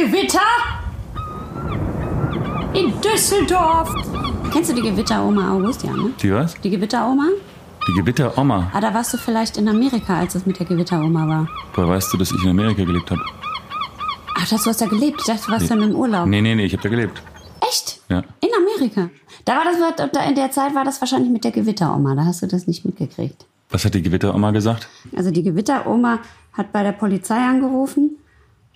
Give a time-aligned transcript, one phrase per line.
[0.00, 0.40] Gewitter?
[2.72, 3.92] In Düsseldorf.
[4.50, 6.10] Kennst du die Gewitteroma August, ja, ne?
[6.22, 6.54] Die was?
[6.62, 7.28] Die Gewitteroma?
[7.86, 8.70] Die Gewitteroma.
[8.72, 11.48] Ah, da warst du vielleicht in Amerika, als es mit der Gewitteroma war.
[11.74, 13.20] Woher weißt du, dass ich in Amerika gelebt habe?
[14.36, 15.20] Ach, das, du hast da gelebt.
[15.20, 16.26] Ich dachte, du warst dann im Urlaub.
[16.26, 17.22] Nee, nee, nee, ich habe da gelebt.
[17.68, 18.00] Echt?
[18.08, 18.22] Ja.
[18.40, 19.10] In Amerika?
[19.44, 22.14] Da war das, da in der Zeit war das wahrscheinlich mit der Gewitteroma.
[22.14, 23.44] Da hast du das nicht mitgekriegt.
[23.68, 24.88] Was hat die Gewitteroma gesagt?
[25.14, 26.20] Also die Gewitteroma
[26.54, 28.16] hat bei der Polizei angerufen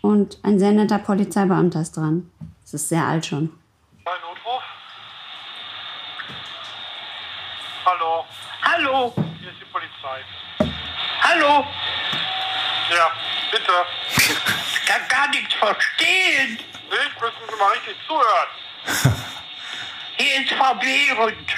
[0.05, 2.31] und ein sehr netter Polizeibeamter ist dran.
[2.61, 3.49] Das ist sehr alt schon.
[4.05, 4.63] Ein Notruf?
[7.87, 8.27] Hallo,
[8.63, 10.23] Hallo, hier ist die Polizei.
[11.23, 11.65] hallo,
[12.91, 13.11] Ja,
[13.51, 13.73] bitte.
[14.19, 16.59] ich kann gar nichts verstehen.
[16.91, 17.21] Nicht?
[17.21, 19.15] Müssen Sie mal richtig zuhören.
[20.19, 21.51] Hier ist Frau Behrendt.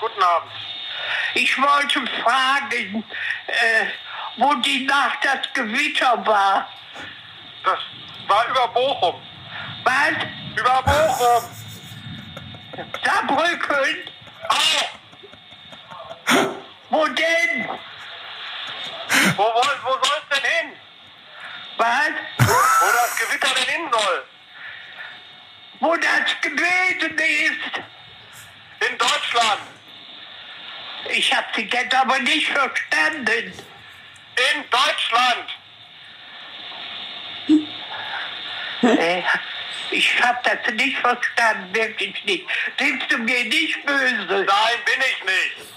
[0.00, 0.52] Guten Abend.
[1.34, 3.04] Ich wollte fragen,
[3.48, 3.86] äh,
[4.36, 6.68] wo die Nacht das Gewitter war.
[7.64, 7.78] Das
[8.28, 9.20] war über Bochum.
[9.84, 10.14] Was?
[10.54, 11.44] Über Bochum.
[13.04, 14.08] Saarbrücken?
[14.48, 14.56] Au!
[16.90, 17.68] Wo denn?
[19.36, 20.72] Wo, wo, wo soll es denn hin?
[21.78, 22.12] Was?
[22.38, 24.24] Wo das Gewitter denn hin soll?
[25.80, 28.88] Wo das gewesen ist?
[28.88, 29.60] In Deutschland.
[31.10, 33.52] Ich hab Sie jetzt aber nicht verstanden.
[34.52, 35.53] In Deutschland.
[38.82, 39.22] Äh,
[39.90, 42.46] ich hab das nicht verstanden, wirklich nicht.
[42.78, 44.26] Sind Sie mir nicht böse?
[44.28, 45.74] Nein, bin ich nicht.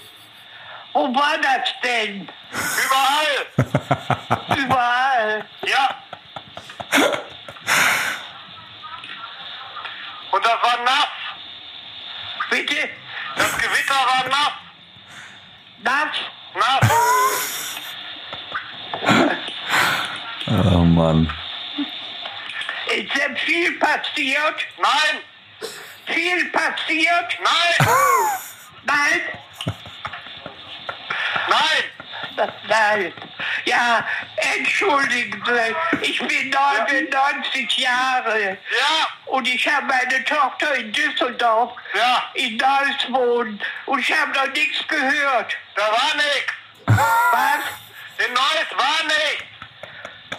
[0.92, 2.28] Wo war das denn?
[2.84, 3.46] Überall.
[4.58, 5.44] Überall.
[5.66, 6.02] Ja.
[10.30, 11.08] Und das war nass.
[12.50, 12.90] Bitte?
[13.36, 14.52] Das Gewitter war nass.
[15.84, 16.10] Das?
[16.54, 16.90] Nass.
[20.48, 21.30] Oh Mann.
[23.48, 24.66] Viel passiert?
[24.76, 25.22] Nein.
[26.04, 27.38] Viel passiert?
[27.42, 27.88] Nein.
[28.84, 29.20] Nein?
[31.48, 32.52] Nein.
[32.68, 33.12] Nein.
[33.64, 34.06] Ja,
[34.36, 39.08] entschuldigen Sie, ich bin 99 Jahre Ja.
[39.26, 42.30] und ich habe meine Tochter in Düsseldorf Ja.
[42.34, 45.56] in Neuss wohnen und ich habe noch nichts gehört.
[45.74, 46.52] Da war nichts.
[46.86, 48.26] Was?
[48.26, 49.44] In Neuss war nichts.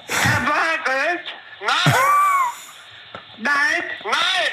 [0.07, 1.21] Da war es?
[1.61, 2.08] Nein.
[4.11, 4.51] Nein?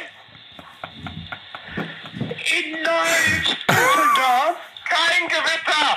[2.45, 4.57] In Neuss, Düsseldorf,
[4.89, 5.89] Kein Gewitter.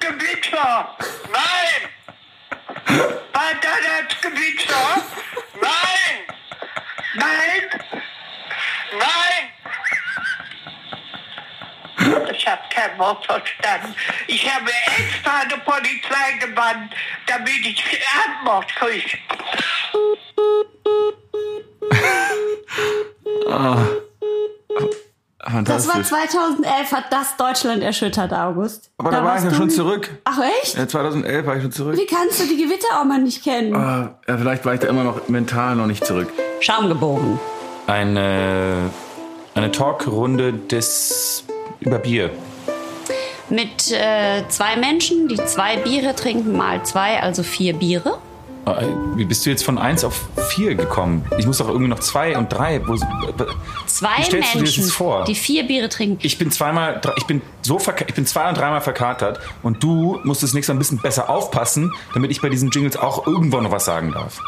[0.00, 0.96] Gewitter.
[1.32, 1.90] Nein.
[3.32, 5.02] War da das Gewitter?
[5.60, 6.16] Nein.
[7.14, 7.62] Nein?
[8.98, 9.50] Nein.
[12.32, 13.94] Ich habe kein Wort verstanden.
[14.26, 16.94] Ich habe extra eine Polizei gebannt,
[17.26, 17.82] damit ich
[18.26, 19.18] Antwort kriege.
[25.44, 26.08] Das war Fantastisch.
[26.08, 28.90] 2011, hat das Deutschland erschüttert, August.
[28.96, 30.10] Aber da, war ich ja schon zurück.
[30.24, 30.76] Ach echt?
[30.76, 31.96] Ja, 2011 war ich schon zurück.
[31.98, 33.74] Wie kannst du die Gewitteroma nicht kennen?
[33.74, 36.32] Ah, ja, vielleicht war ich da immer noch mental noch nicht zurück.
[36.60, 37.38] Schaumgeboren.
[37.86, 38.90] Eine,
[39.54, 41.44] eine Talkrunde des
[41.80, 42.30] über Bier.
[43.50, 48.18] Mit äh, zwei Menschen, die zwei Biere trinken, mal zwei, also vier Biere.
[48.66, 48.80] Ah,
[49.16, 51.24] Wie bist du jetzt von eins auf vier gekommen?
[51.38, 52.80] Ich muss doch irgendwie noch zwei und drei.
[52.86, 52.96] Wo,
[53.86, 55.24] Zwei Wie stellst du dir das Menschen, jetzt vor?
[55.24, 56.18] die vier Biere trinken.
[56.22, 60.42] ich bin zweimal, ich bin so ich bin zwei und dreimal verkatert und du musst
[60.42, 63.70] das nächste Mal ein bisschen besser aufpassen, damit ich bei diesen Jingles auch irgendwo noch
[63.70, 64.40] was sagen darf.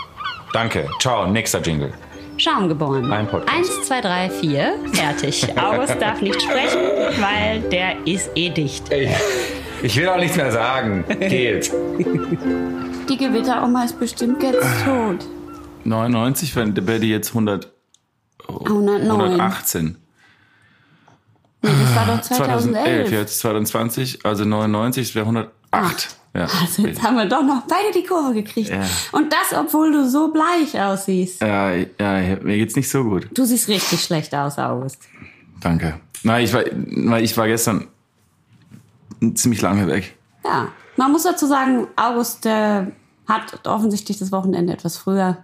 [0.53, 0.88] Danke.
[1.00, 1.27] Ciao.
[1.27, 1.93] Nächster Jingle.
[2.38, 3.12] Schaumgeboren.
[3.12, 3.54] Ein Podcast.
[3.54, 4.75] Eins, zwei, drei, vier.
[4.93, 5.47] Fertig.
[5.59, 6.81] August darf nicht sprechen,
[7.21, 8.91] weil der ist eh dicht.
[8.91, 9.10] Ey,
[9.83, 11.04] ich will auch nichts mehr sagen.
[11.21, 11.71] Geht.
[13.09, 15.27] Die Gewitteroma ist bestimmt jetzt tot.
[15.84, 17.72] 99 wäre wär die jetzt 100,
[18.49, 19.11] 109.
[19.11, 19.97] 118.
[21.62, 23.12] Nee, das war doch 2011, 2011.
[23.12, 26.16] jetzt 2020, also 99 wäre 108.
[26.34, 26.49] Ja.
[26.61, 28.69] Also jetzt haben wir doch noch beide die Kurve gekriegt.
[28.69, 28.84] Ja.
[29.12, 31.41] Und das, obwohl du so bleich aussiehst.
[31.41, 33.28] Ja, ja, mir geht's nicht so gut.
[33.33, 35.03] Du siehst richtig schlecht aus, August.
[35.60, 36.01] Danke.
[36.25, 36.66] Nein, ich war,
[37.19, 37.86] ich war gestern
[39.34, 40.16] ziemlich lange weg.
[40.45, 42.87] Ja, man muss dazu sagen, August äh,
[43.27, 45.39] hat offensichtlich das Wochenende etwas früher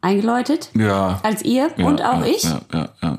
[0.00, 1.20] eingeläutet Ja.
[1.22, 2.44] als ihr ja, und auch ja, ich.
[2.44, 3.18] Ja, ja, ja.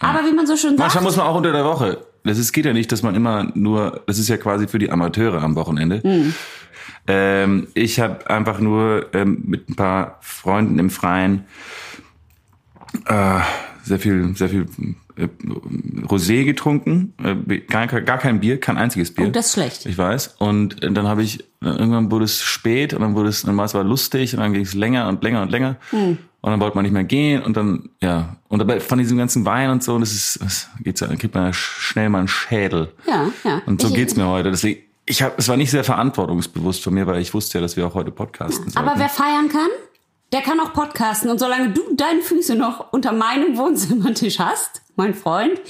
[0.00, 1.98] Aber wie man so schön sagt, Manchmal muss man auch unter der Woche.
[2.24, 4.90] Das ist, geht ja nicht, dass man immer nur, das ist ja quasi für die
[4.90, 6.02] Amateure am Wochenende.
[6.02, 6.34] Hm.
[7.06, 11.46] Ähm, ich habe einfach nur ähm, mit ein paar Freunden im Freien
[13.06, 13.40] äh,
[13.82, 14.66] sehr viel, sehr viel
[16.06, 19.26] Rosé getrunken, äh, gar, gar kein Bier, kein einziges Bier.
[19.28, 19.86] Oh, das ist schlecht.
[19.86, 20.36] Ich weiß.
[20.38, 23.56] Und äh, dann habe ich, äh, irgendwann wurde es spät und dann wurde es, dann
[23.56, 25.76] war es war lustig und dann ging es länger und länger und länger.
[25.90, 26.18] Hm.
[26.40, 28.36] Und dann wollte man nicht mehr gehen und dann, ja.
[28.48, 31.46] Und dabei von diesem ganzen Wein und so, das ist, das geht's, dann kriegt man
[31.46, 32.92] ja schnell mal einen Schädel.
[33.06, 33.62] Ja, ja.
[33.66, 34.50] Und so Ich- geht's mir heute.
[34.52, 37.76] Deswegen, ich habe, es war nicht sehr verantwortungsbewusst von mir, weil ich wusste ja, dass
[37.76, 38.88] wir auch heute podcasten sollten.
[38.88, 39.68] Aber wer feiern kann,
[40.32, 41.30] der kann auch podcasten.
[41.30, 45.60] Und solange du deine Füße noch unter meinem Wohnzimmertisch hast, mein Freund,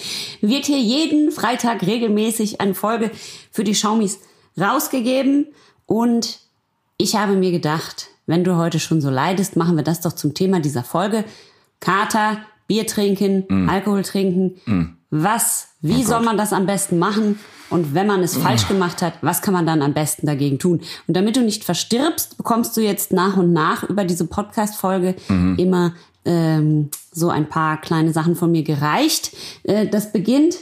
[0.41, 3.11] wird hier jeden Freitag regelmäßig eine Folge
[3.51, 4.19] für die Schaumis
[4.59, 5.47] rausgegeben.
[5.87, 6.41] Und
[6.97, 10.35] ich habe mir gedacht, wenn du heute schon so leidest, machen wir das doch zum
[10.35, 11.25] Thema dieser Folge.
[11.81, 13.69] Kater, Bier trinken, Mm.
[13.69, 14.99] Alkohol trinken.
[15.11, 17.39] Was, Oh wie soll man das am besten machen?
[17.71, 20.81] Und wenn man es falsch gemacht hat, was kann man dann am besten dagegen tun?
[21.07, 25.57] Und damit du nicht verstirbst, bekommst du jetzt nach und nach über diese Podcast-Folge Mhm.
[25.59, 25.93] immer
[26.25, 29.33] ähm, so ein paar kleine Sachen von mir gereicht.
[29.65, 30.57] Äh, das beginnt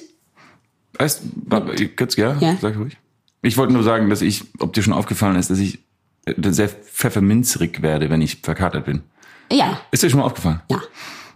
[0.99, 2.57] warte, kurz, ja, Ja.
[2.61, 2.97] sag ruhig.
[3.43, 5.79] Ich wollte nur sagen, dass ich, ob dir schon aufgefallen ist, dass ich
[6.25, 9.03] äh, sehr pfefferminzrig werde, wenn ich verkatert bin.
[9.53, 10.61] Ja, Ist dir schon mal aufgefallen?
[10.71, 10.81] ja.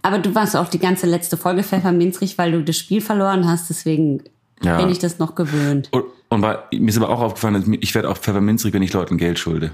[0.03, 3.69] Aber du warst auch die ganze letzte Folge pfefferminzrig, weil du das Spiel verloren hast.
[3.69, 4.23] Deswegen
[4.63, 4.77] Ja.
[4.77, 5.89] bin ich das noch gewöhnt.
[5.91, 9.17] Und, und war, mir ist aber auch aufgefallen, ich, werde auch pfefferminzrig, wenn ich Leuten
[9.17, 9.71] Geld schulde.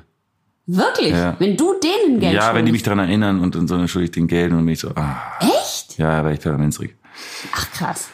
[0.66, 1.12] Wirklich?
[1.12, 1.36] Ja.
[1.40, 2.88] Wenn du denen Geld ja, wenn die mich schuldest.
[2.88, 4.92] daran erinnern und, und so, dann schulde ich den Geld und dann bin ich so,
[4.96, 5.98] ah, Echt?
[5.98, 6.96] ja, werde ich pfefferminzig.
[7.54, 8.10] Ach krass.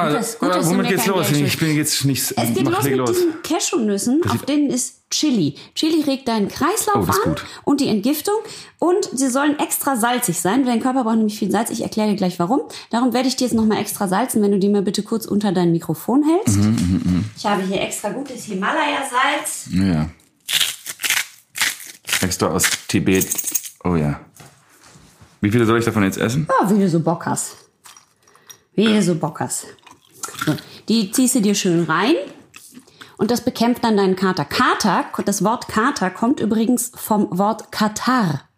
[0.00, 1.28] Also, das- gut, dass du womit geht's los?
[1.28, 5.56] Geld Ich bin jetzt nicht, Es geht los mit diesen Cashewnüssen, auf denen ist Chili.
[5.74, 8.34] Chili regt deinen Kreislauf Oh, an und die Entgiftung.
[8.78, 10.64] Und sie sollen extra salzig sein.
[10.64, 11.70] Dein Körper braucht nämlich viel Salz.
[11.70, 12.60] Ich erkläre dir gleich warum.
[12.90, 15.50] Darum werde ich dir jetzt nochmal extra salzen, wenn du die mir bitte kurz unter
[15.52, 16.58] dein Mikrofon hältst.
[16.58, 19.68] Mhm, Ich habe hier extra gutes Himalaya-Salz.
[19.72, 20.08] Ja.
[22.22, 23.26] Extra aus Tibet.
[23.84, 24.20] Oh ja.
[25.40, 26.46] Wie viele soll ich davon jetzt essen?
[26.60, 27.56] Ja, wie du so Bock hast.
[28.74, 29.66] Wie du so Bock hast.
[30.44, 30.56] So,
[30.88, 32.14] die ziehst du dir schön rein.
[33.16, 34.46] Und das bekämpft dann deinen Kater.
[34.46, 38.48] Kater, das Wort Kater kommt übrigens vom Wort Katar.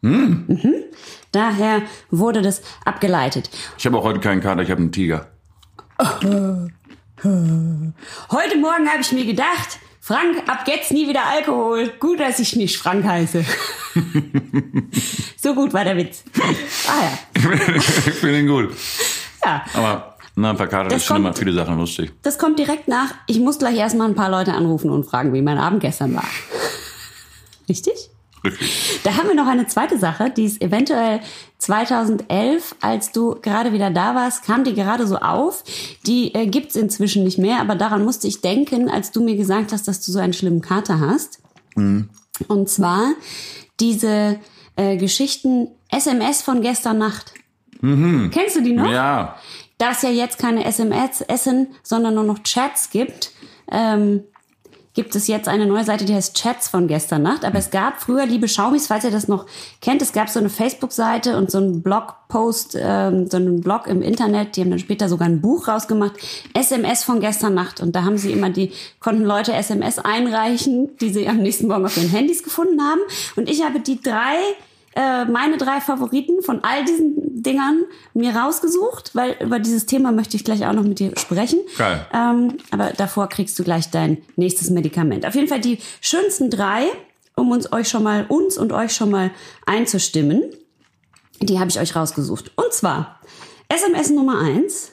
[0.00, 0.84] Mhm.
[1.32, 3.50] Daher wurde das abgeleitet.
[3.76, 5.28] Ich habe auch heute keinen Kater, ich habe einen Tiger.
[5.98, 6.70] Heute
[8.58, 11.92] Morgen habe ich mir gedacht, Frank, ab jetzt nie wieder Alkohol.
[11.98, 13.44] Gut, dass ich nicht Frank heiße.
[15.36, 16.24] so gut war der Witz.
[16.88, 17.18] Ah ja.
[17.76, 18.70] ich finde ihn gut.
[19.44, 19.62] Ja.
[19.74, 22.12] Aber na, verkatert Das ist schon kommt- immer viele Sachen lustig.
[22.22, 23.14] Das kommt direkt nach.
[23.26, 26.24] Ich muss gleich erstmal ein paar Leute anrufen und fragen, wie mein Abend gestern war.
[27.68, 27.94] Richtig?
[28.44, 29.00] Richtig.
[29.02, 31.18] Da haben wir noch eine zweite Sache, die ist eventuell
[31.58, 35.64] 2011, als du gerade wieder da warst, kam die gerade so auf.
[36.06, 39.72] Die äh, gibt's inzwischen nicht mehr, aber daran musste ich denken, als du mir gesagt
[39.72, 41.40] hast, dass du so einen schlimmen Kater hast.
[41.74, 43.14] Und zwar
[43.80, 44.38] diese
[44.76, 47.32] äh, Geschichten SMS von gestern Nacht.
[47.80, 48.88] Kennst du die noch?
[48.90, 49.36] Ja.
[49.78, 53.30] Da es ja jetzt keine SMS essen, sondern nur noch Chats gibt,
[53.70, 54.22] ähm,
[54.96, 57.44] gibt es jetzt eine neue Seite, die heißt Chats von gestern Nacht.
[57.44, 59.44] Aber es gab früher, liebe Schaumis, falls ihr das noch
[59.82, 64.00] kennt, es gab so eine Facebook-Seite und so einen Blogpost, ähm, so einen Blog im
[64.00, 64.56] Internet.
[64.56, 66.14] Die haben dann später sogar ein Buch rausgemacht.
[66.54, 67.80] SMS von gestern Nacht.
[67.80, 71.84] Und da haben sie immer die, konnten Leute SMS einreichen, die sie am nächsten Morgen
[71.84, 73.00] auf ihren Handys gefunden haben.
[73.36, 74.38] Und ich habe die drei
[74.96, 77.84] äh, meine drei Favoriten von all diesen Dingern
[78.14, 81.60] mir rausgesucht, weil über dieses Thema möchte ich gleich auch noch mit dir sprechen.
[81.76, 82.06] Geil.
[82.12, 85.26] Ähm, aber davor kriegst du gleich dein nächstes Medikament.
[85.26, 86.86] Auf jeden Fall die schönsten drei,
[87.34, 89.30] um uns euch schon mal uns und euch schon mal
[89.66, 90.44] einzustimmen.
[91.40, 92.52] Die habe ich euch rausgesucht.
[92.56, 93.20] Und zwar
[93.68, 94.92] SMS Nummer eins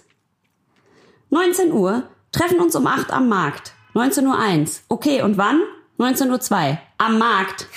[1.29, 3.71] 19 Uhr, treffen uns um 8 am Markt.
[3.95, 4.67] 19.01 Uhr.
[4.89, 5.61] Okay, und wann?
[5.97, 6.77] 19.02 Uhr.
[6.97, 7.67] Am Markt.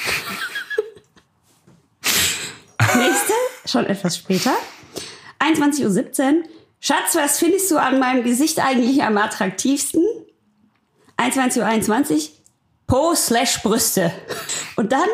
[2.97, 3.33] Nächste,
[3.67, 4.53] schon etwas später.
[5.39, 6.45] 21.17 Uhr.
[6.81, 10.05] Schatz, was findest du an meinem Gesicht eigentlich am attraktivsten?
[11.17, 12.21] 21.21 Uhr.
[12.87, 14.13] Po slash Brüste.
[14.77, 15.09] Und dann,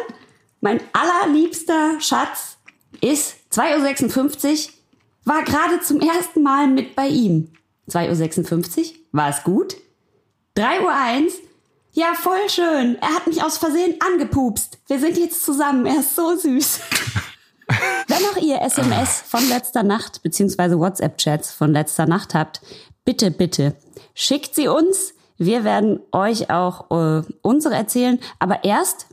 [0.61, 2.59] mein allerliebster Schatz
[3.01, 4.73] ist 2.56 Uhr,
[5.25, 7.53] war gerade zum ersten Mal mit bei ihm.
[7.89, 9.77] 2.56 Uhr, war es gut?
[10.57, 11.33] 3.01 Uhr,
[11.95, 12.97] ja, voll schön.
[13.01, 14.79] Er hat mich aus Versehen angepupst.
[14.87, 15.85] Wir sind jetzt zusammen.
[15.85, 16.81] Er ist so süß.
[17.69, 22.61] Wenn auch ihr SMS von letzter Nacht beziehungsweise WhatsApp-Chats von letzter Nacht habt,
[23.05, 23.75] bitte, bitte
[24.15, 25.15] schickt sie uns.
[25.39, 29.07] Wir werden euch auch äh, unsere erzählen, aber erst,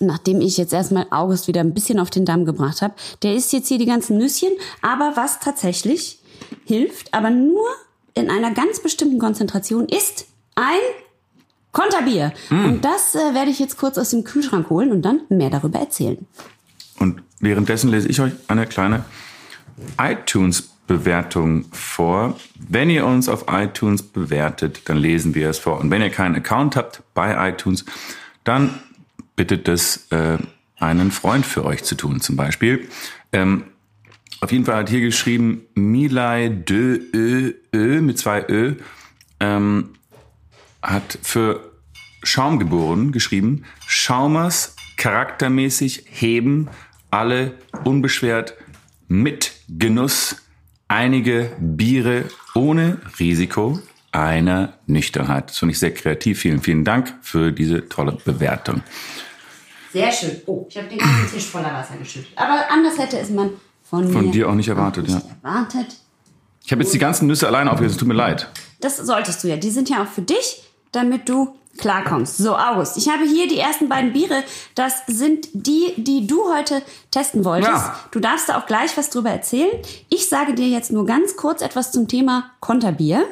[0.00, 3.52] nachdem ich jetzt erstmal August wieder ein bisschen auf den Damm gebracht habe, der isst
[3.52, 4.50] jetzt hier die ganzen Nüsschen,
[4.82, 6.20] aber was tatsächlich
[6.64, 7.66] hilft, aber nur
[8.14, 10.80] in einer ganz bestimmten Konzentration, ist ein
[11.72, 12.32] Konterbier.
[12.50, 15.78] Und das äh, werde ich jetzt kurz aus dem Kühlschrank holen und dann mehr darüber
[15.78, 16.26] erzählen.
[16.98, 19.04] Und währenddessen lese ich euch eine kleine
[19.98, 22.38] iTunes-Bewertung vor.
[22.56, 25.78] Wenn ihr uns auf iTunes bewertet, dann lesen wir es vor.
[25.78, 27.84] Und wenn ihr keinen Account habt bei iTunes,
[28.44, 28.74] dann
[29.36, 30.38] bittet das äh,
[30.78, 32.88] einen Freund für euch zu tun, zum Beispiel.
[33.32, 33.64] Ähm,
[34.40, 38.76] auf jeden Fall hat hier geschrieben Milay de Ö, Ö mit zwei Ö,
[39.40, 39.90] ähm,
[40.82, 41.72] hat für
[42.22, 46.68] Schaum geboren geschrieben, Schaumers charaktermäßig heben
[47.10, 48.54] alle unbeschwert
[49.08, 50.36] mit Genuss
[50.88, 52.24] einige Biere
[52.54, 53.78] ohne Risiko
[54.12, 55.50] einer Nüchternheit.
[55.50, 56.40] Das finde ich sehr kreativ.
[56.40, 58.82] Vielen, vielen Dank für diese tolle Bewertung.
[59.92, 60.40] Sehr schön.
[60.46, 62.32] Oh, ich habe den ganzen Tisch voller Wasser geschüttet.
[62.36, 63.50] Aber anders hätte es man
[63.82, 65.22] von, Von mir dir auch nicht erwartet, ja.
[65.42, 65.96] erwartet.
[66.64, 67.94] Ich habe jetzt die ganzen Nüsse alleine aufgegessen.
[67.94, 68.48] Es tut mir leid.
[68.80, 69.56] Das solltest du ja.
[69.56, 70.62] Die sind ja auch für dich,
[70.92, 72.38] damit du klarkommst.
[72.38, 74.42] So, August, ich habe hier die ersten beiden Biere.
[74.74, 77.72] Das sind die, die du heute testen wolltest.
[77.72, 77.98] Ja.
[78.10, 79.70] Du darfst da auch gleich was drüber erzählen.
[80.08, 83.24] Ich sage dir jetzt nur ganz kurz etwas zum Thema Konterbier.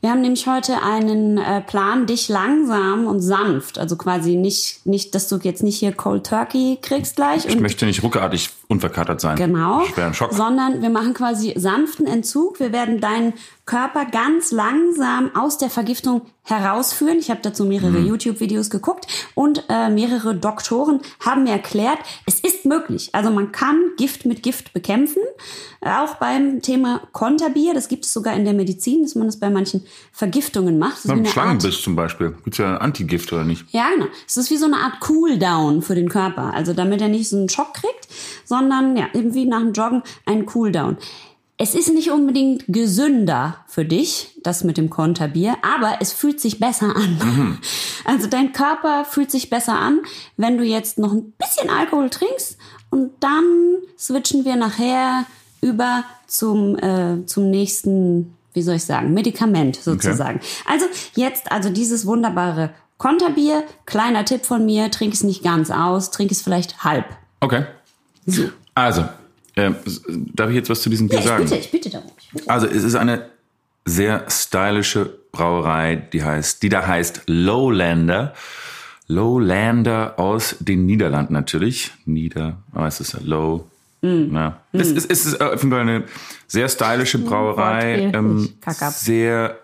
[0.00, 5.14] Wir haben nämlich heute einen äh, Plan, dich langsam und sanft, also quasi nicht, nicht,
[5.14, 7.44] dass du jetzt nicht hier Cold Turkey kriegst gleich.
[7.46, 9.36] Ich möchte nicht ruckartig unverkatert sein.
[9.36, 9.84] Genau.
[9.84, 10.32] Schweren Schock.
[10.34, 12.58] Sondern wir machen quasi sanften Entzug.
[12.60, 13.32] Wir werden deinen
[13.64, 17.18] Körper ganz langsam aus der Vergiftung herausführen.
[17.18, 18.06] Ich habe dazu mehrere Mhm.
[18.06, 23.10] YouTube-Videos geguckt und äh, mehrere Doktoren haben mir erklärt, es ist möglich.
[23.12, 25.22] Also man kann Gift mit Gift bekämpfen.
[25.80, 29.38] Äh, Auch beim Thema Konterbier, das gibt es sogar in der Medizin, dass man das
[29.40, 31.04] bei manchen Vergiftungen macht.
[31.04, 32.36] Das Art- Schlangenbiss zum Beispiel.
[32.44, 33.64] Gibt's ja Antigift oder nicht?
[33.70, 34.06] ja, genau.
[34.28, 36.54] Es ist wie so eine Art Cooldown für den Körper.
[36.54, 38.06] Also damit er nicht so einen Schock kriegt,
[38.44, 38.55] sondern
[38.96, 40.96] ja, eben wie nach dem Joggen ein Cooldown.
[41.58, 46.58] Es ist nicht unbedingt gesünder für dich, das mit dem Konterbier, aber es fühlt sich
[46.58, 47.58] besser an.
[48.08, 49.98] Also dein Körper fühlt sich besser an,
[50.36, 52.56] wenn du jetzt noch ein bisschen Alkohol trinkst
[52.90, 53.44] und dann
[53.98, 55.24] switchen wir nachher
[55.60, 60.40] über zum, äh, zum nächsten, wie soll ich sagen, Medikament sozusagen.
[60.70, 60.86] Also
[61.16, 66.30] jetzt also dieses wunderbare Konterbier, kleiner Tipp von mir, trink es nicht ganz aus, trink
[66.30, 67.06] es vielleicht halb.
[67.40, 67.66] Okay.
[68.74, 69.08] Also,
[69.56, 70.02] ähm, s-
[70.34, 71.44] darf ich jetzt was zu diesem Bier Ja, ich sagen?
[71.44, 72.10] bitte, ich bitte darum.
[72.46, 73.26] Also es ist eine
[73.84, 78.34] sehr stylische Brauerei, die heißt, die da heißt Lowlander.
[79.08, 81.92] Lowlander aus den Niederlanden natürlich.
[82.04, 83.66] Nieder, aber es ist ja Low.
[84.02, 84.60] Ja.
[84.72, 86.04] Es, ist, es ist auf jeden Fall eine
[86.46, 88.14] sehr stylische Brauerei, Wortspiel.
[88.14, 89.58] ähm, sehr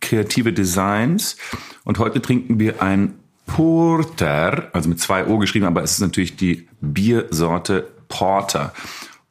[0.00, 1.36] kreative Designs.
[1.84, 3.14] Und heute trinken wir ein
[3.46, 8.74] Porter, also mit zwei O geschrieben, aber es ist natürlich die Biersorte Porter.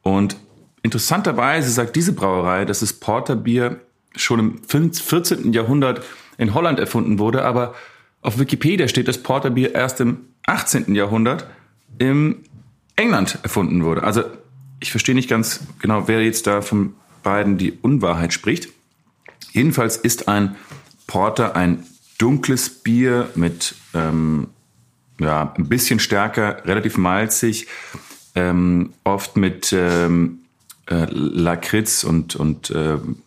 [0.02, 0.36] Und
[0.82, 3.80] interessanterweise sagt diese Brauerei, dass das Porterbier
[4.16, 5.52] schon im 14.
[5.52, 6.02] Jahrhundert
[6.36, 7.74] in Holland erfunden wurde, aber
[8.22, 10.94] auf Wikipedia steht, dass Porterbier erst im 18.
[10.96, 11.46] Jahrhundert
[11.98, 12.42] im
[12.96, 14.02] England erfunden wurde.
[14.02, 14.24] Also
[14.80, 18.68] ich verstehe nicht ganz genau, wer jetzt da von beiden die Unwahrheit spricht.
[19.52, 20.56] Jedenfalls ist ein
[21.06, 21.84] Porter ein
[22.18, 24.48] dunkles Bier mit ähm,
[25.18, 27.66] ja, ein bisschen stärker, relativ malzig,
[28.34, 30.40] ähm, oft mit ähm,
[30.86, 33.22] äh, Lakritz und, und ähm,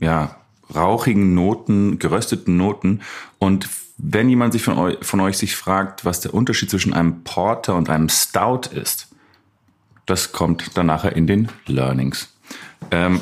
[0.00, 0.36] ja,
[0.74, 3.00] rauchigen Noten, gerösteten Noten.
[3.38, 7.24] Und wenn jemand sich von euch, von euch sich fragt, was der Unterschied zwischen einem
[7.24, 9.08] Porter und einem Stout ist,
[10.06, 12.32] das kommt dann nachher in den Learnings.
[12.90, 13.20] Ähm,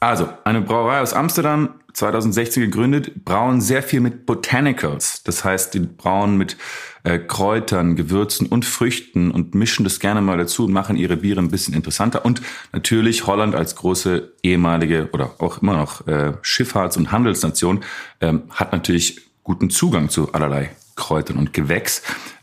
[0.00, 5.22] also, eine Brauerei aus Amsterdam, 2016 gegründet, brauen sehr viel mit Botanicals.
[5.24, 6.56] Das heißt, die brauen mit
[7.02, 11.40] äh, Kräutern, Gewürzen und Früchten und mischen das gerne mal dazu und machen ihre Biere
[11.40, 12.24] ein bisschen interessanter.
[12.24, 12.40] Und
[12.72, 17.80] natürlich Holland als große ehemalige oder auch immer noch äh, Schifffahrts- und Handelsnation
[18.20, 22.02] ähm, hat natürlich guten Zugang zu allerlei Kräutern und Gewächs.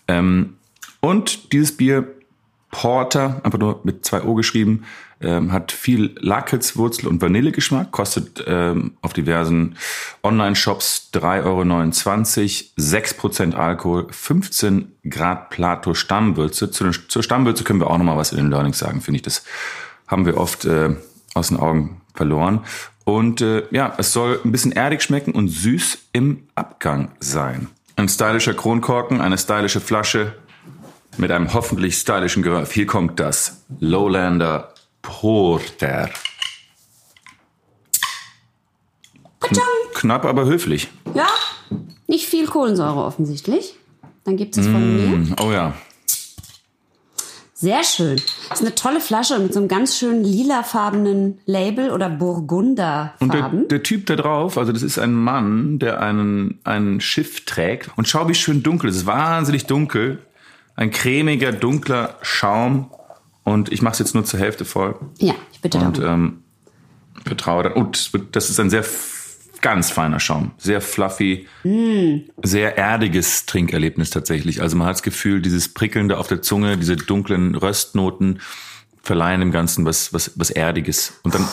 [0.09, 0.57] Ähm,
[0.99, 2.07] und dieses Bier
[2.71, 4.83] Porter, einfach nur mit zwei O geschrieben,
[5.21, 9.77] ähm, hat viel Lakritzwurzel und Vanillegeschmack, kostet ähm, auf diversen
[10.23, 11.63] Online-Shops 3,29 Euro,
[12.77, 16.71] 6% Alkohol, 15 Grad Plato Stammwürze.
[16.71, 19.23] Zu zur Stammwürze können wir auch nochmal was in den Learnings sagen, finde ich.
[19.23, 19.43] Das
[20.07, 20.95] haben wir oft äh,
[21.33, 22.61] aus den Augen verloren.
[23.03, 27.67] Und äh, ja, es soll ein bisschen erdig schmecken und süß im Abgang sein.
[27.95, 30.33] Ein stylischer Kronkorken, eine stylische Flasche,
[31.17, 32.71] mit einem hoffentlich stylischen Geräusch.
[32.71, 34.73] Hier kommt das Lowlander
[35.05, 36.09] Porter.
[39.39, 39.63] Patschang.
[39.93, 40.89] Knapp, aber höflich.
[41.13, 41.27] Ja,
[42.07, 43.75] nicht viel Kohlensäure offensichtlich.
[44.23, 45.35] Dann gibt es von mir.
[45.41, 45.73] Oh ja.
[47.53, 48.19] Sehr schön.
[48.49, 52.17] Das ist eine tolle Flasche mit so einem ganz schönen lilafarbenen Label oder Und der,
[52.17, 53.67] Burgunderfarben.
[53.69, 57.91] der Typ da drauf, also das ist ein Mann, der einen, ein Schiff trägt.
[57.95, 58.89] Und schau, wie schön dunkel.
[58.89, 60.19] Es ist wahnsinnig dunkel.
[60.75, 62.91] Ein cremiger, dunkler Schaum.
[63.45, 64.99] Und ich mache es jetzt nur zur Hälfte voll.
[65.19, 66.11] Ja, ich bitte Und darum.
[66.25, 66.43] ähm,
[67.25, 67.73] vertraue dann.
[67.73, 68.83] Und das wird- das ist ein sehr
[69.61, 70.51] ganz feiner Schaum.
[70.57, 71.47] Sehr fluffy,
[72.43, 74.61] sehr erdiges Trinkerlebnis tatsächlich.
[74.61, 78.41] Also man hat das Gefühl, dieses Prickelnde auf der Zunge, diese dunklen Röstnoten
[79.01, 81.13] verleihen dem Ganzen was, was, was Erdiges.
[81.23, 81.47] Und dann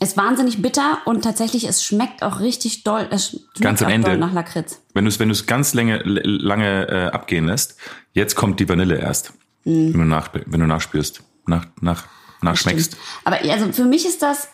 [0.00, 3.06] Ist wahnsinnig bitter und tatsächlich, es schmeckt auch richtig doll.
[3.10, 4.18] Es schmeckt Ganz am Ende.
[4.18, 4.82] nach Lakritz.
[4.92, 7.76] Wenn du es wenn du es ganz lange, lange äh, abgehen lässt,
[8.12, 9.32] jetzt kommt die Vanille erst.
[9.66, 9.92] Mhm.
[9.92, 12.04] Wenn, du nach, wenn du nachspürst, nach, nach,
[12.40, 12.96] nachschmeckst.
[13.24, 14.48] Aber also für mich ist das,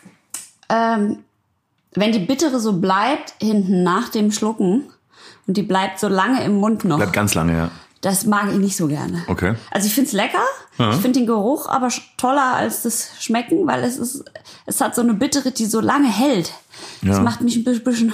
[0.69, 1.19] ähm,
[1.93, 4.85] wenn die bittere so bleibt hinten nach dem Schlucken
[5.47, 7.71] und die bleibt so lange im Mund noch, Bleibt ganz lange, ja.
[8.01, 9.23] das mag ich nicht so gerne.
[9.27, 9.55] Okay.
[9.71, 10.41] Also ich find's lecker,
[10.79, 14.25] ich finde den Geruch aber toller als das Schmecken, weil es ist,
[14.65, 16.51] es hat so eine bittere, die so lange hält.
[17.03, 17.23] Das Ja.
[17.23, 18.13] macht mich ein bi- bisschen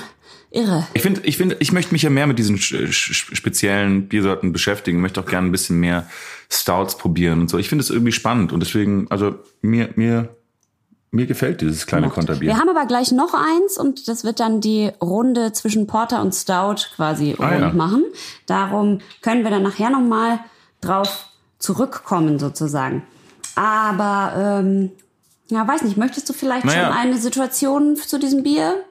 [0.52, 0.88] irre.
[0.94, 4.98] Ich finde, ich finde, ich möchte mich ja mehr mit diesen speziellen Biersorten beschäftigen.
[4.98, 6.08] Ich möchte auch gerne ein bisschen mehr
[6.52, 7.58] Stouts probieren und so.
[7.58, 10.30] Ich finde es irgendwie spannend und deswegen, also mir, mir,
[11.12, 12.50] mir gefällt dieses kleine Konterbier.
[12.50, 16.34] Wir haben aber gleich noch eins und das wird dann die Runde zwischen Porter und
[16.34, 17.74] Stout quasi Ah, rund ja.
[17.74, 18.04] machen.
[18.46, 20.40] Darum können wir dann nachher noch mal
[20.82, 21.28] drauf
[21.60, 23.04] zurückkommen sozusagen.
[23.56, 24.92] Aber ähm,
[25.50, 26.88] ja, weiß nicht, möchtest du vielleicht Naja.
[26.88, 28.84] schon eine Situation zu diesem Bier?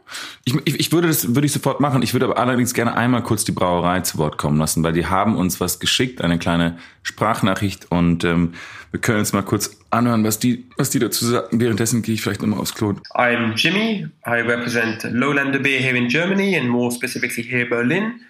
[0.45, 2.03] Ich, ich, ich würde das würde ich sofort machen.
[2.03, 5.07] Ich würde aber allerdings gerne einmal kurz die Brauerei zu Wort kommen lassen, weil die
[5.07, 8.55] haben uns was geschickt, eine kleine Sprachnachricht und ähm,
[8.91, 11.61] wir können uns mal kurz anhören, was die was die dazu sagen.
[11.61, 12.95] Währenddessen gehe ich vielleicht nochmal aufs Klo.
[13.15, 14.07] I'm Jimmy.
[14.27, 18.21] I represent Lowlander Beer here in Germany and more specifically here Berlin.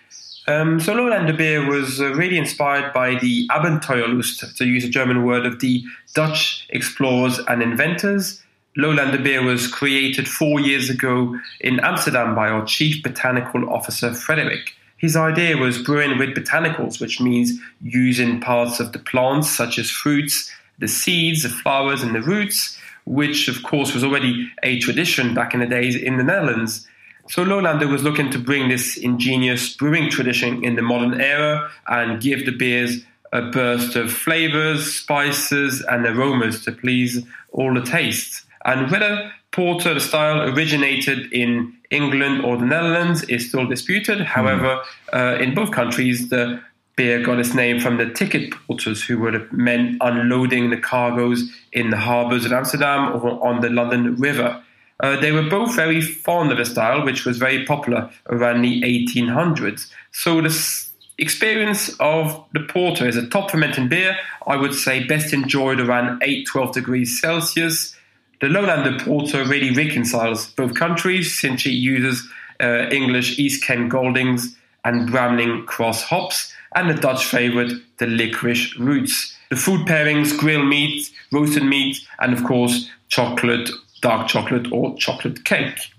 [0.48, 5.26] Um, so Lowlander Beer was uh, really inspired by the Abenteuerlust, to use a German
[5.26, 8.42] word, of the Dutch explorers and inventors.
[8.78, 14.72] Lowlander Beer was created four years ago in Amsterdam by our Chief Botanical Officer, Frederick.
[14.96, 17.52] His idea was brewing with botanicals, which means
[17.82, 22.78] using parts of the plants such as fruits, the seeds, the flowers, and the roots,
[23.04, 26.88] which of course was already a tradition back in the days in the Netherlands.
[27.28, 32.22] So Lowlander was looking to bring this ingenious brewing tradition in the modern era and
[32.22, 38.46] give the beers a burst of flavors, spices, and aromas to please all the tastes.
[38.64, 44.20] And whether porter the style originated in England or the Netherlands is still disputed.
[44.20, 44.80] However,
[45.12, 46.60] uh, in both countries, the
[46.96, 51.50] beer got its name from the ticket porters, who were the men unloading the cargoes
[51.72, 54.62] in the harbours of Amsterdam or on the London River.
[55.00, 58.82] Uh, they were both very fond of the style, which was very popular around the
[58.82, 59.90] 1800s.
[60.12, 60.86] So the
[61.18, 64.16] experience of the porter is a top fermenting beer.
[64.46, 67.94] I would say best enjoyed around 8, 12 degrees Celsius.
[68.40, 72.28] The Lowlander Porter really reconciles both countries since it uses
[72.60, 78.78] uh, English East Kent Goldings and Bramling Cross hops, and the Dutch favourite, the licorice
[78.78, 79.36] roots.
[79.50, 85.44] The food pairings, grilled meat, roasted meat, and of course, chocolate, dark chocolate, or chocolate
[85.44, 85.92] cake.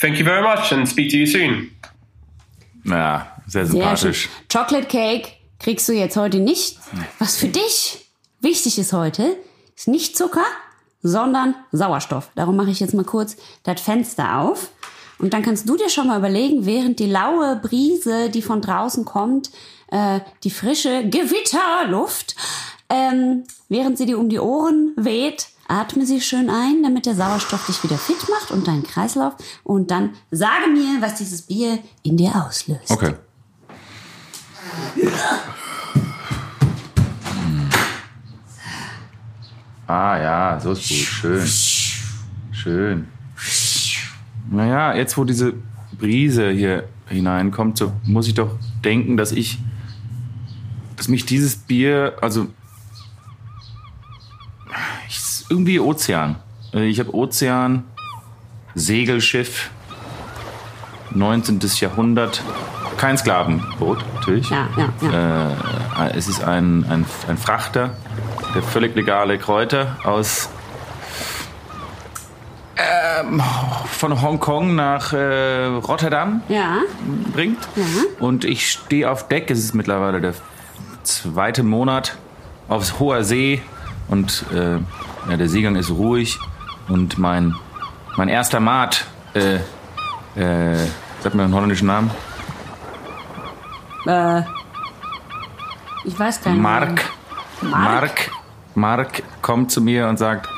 [0.00, 1.70] Thank you very much and speak to you soon.
[2.84, 4.28] Ja, sehr Sehr sympathisch.
[4.52, 6.78] Chocolate Cake kriegst du jetzt heute nicht.
[7.18, 8.06] Was für dich
[8.40, 9.36] wichtig ist heute,
[9.74, 10.44] ist nicht Zucker,
[11.02, 12.30] sondern Sauerstoff.
[12.34, 14.70] Darum mache ich jetzt mal kurz das Fenster auf.
[15.18, 19.04] Und dann kannst du dir schon mal überlegen, während die laue Brise, die von draußen
[19.04, 19.50] kommt,
[19.90, 22.36] äh, die frische Gewitterluft,
[22.90, 27.66] ähm, während sie dir um die Ohren weht, atme sie schön ein, damit der Sauerstoff
[27.66, 29.34] dich wieder fit macht und deinen Kreislauf.
[29.64, 32.90] Und dann sage mir, was dieses Bier in dir auslöst.
[32.90, 33.14] Okay.
[39.86, 40.98] Ah ja, so ist gut.
[40.98, 41.46] Schön.
[42.50, 43.06] Schön.
[44.50, 45.54] Naja, jetzt wo diese
[45.98, 49.58] Brise hier hineinkommt, so muss ich doch denken, dass ich,
[50.96, 52.48] dass mich dieses Bier, also
[55.48, 56.36] irgendwie Ozean.
[56.74, 57.84] Äh, Ich habe Ozean,
[58.74, 59.70] Segelschiff,
[61.12, 61.60] 19.
[61.80, 62.42] Jahrhundert,
[62.96, 64.48] kein Sklavenboot natürlich.
[64.50, 65.50] Ja, ja, ja.
[66.06, 67.90] Äh, es ist ein, ein, ein Frachter,
[68.54, 70.48] der völlig legale Kräuter aus
[72.76, 73.42] ähm,
[73.86, 76.80] von Hongkong nach äh, Rotterdam Ja,
[77.32, 77.66] bringt.
[78.18, 79.50] Und ich stehe auf Deck.
[79.50, 80.34] Es ist mittlerweile der
[81.02, 82.16] zweite Monat
[82.68, 83.62] auf hoher See
[84.08, 84.78] und äh,
[85.28, 86.38] ja, der Seegang ist ruhig
[86.88, 87.54] und mein
[88.16, 89.56] mein erster Maat, äh,
[90.36, 90.86] äh,
[91.20, 92.10] sag mir einen holländischen Namen,
[94.06, 94.42] äh,
[96.04, 96.62] ich weiß gar nicht.
[96.62, 97.04] Mark.
[97.60, 97.72] Mark?
[97.72, 98.30] Mark.
[98.74, 100.48] Mark kommt zu mir und sagt,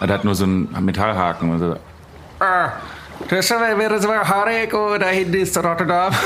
[0.00, 1.76] er hat nur so einen Metallhaken und so.
[2.40, 2.72] Ah,
[3.28, 6.12] das wäre so Hareko, da hinten ist Rotterdam.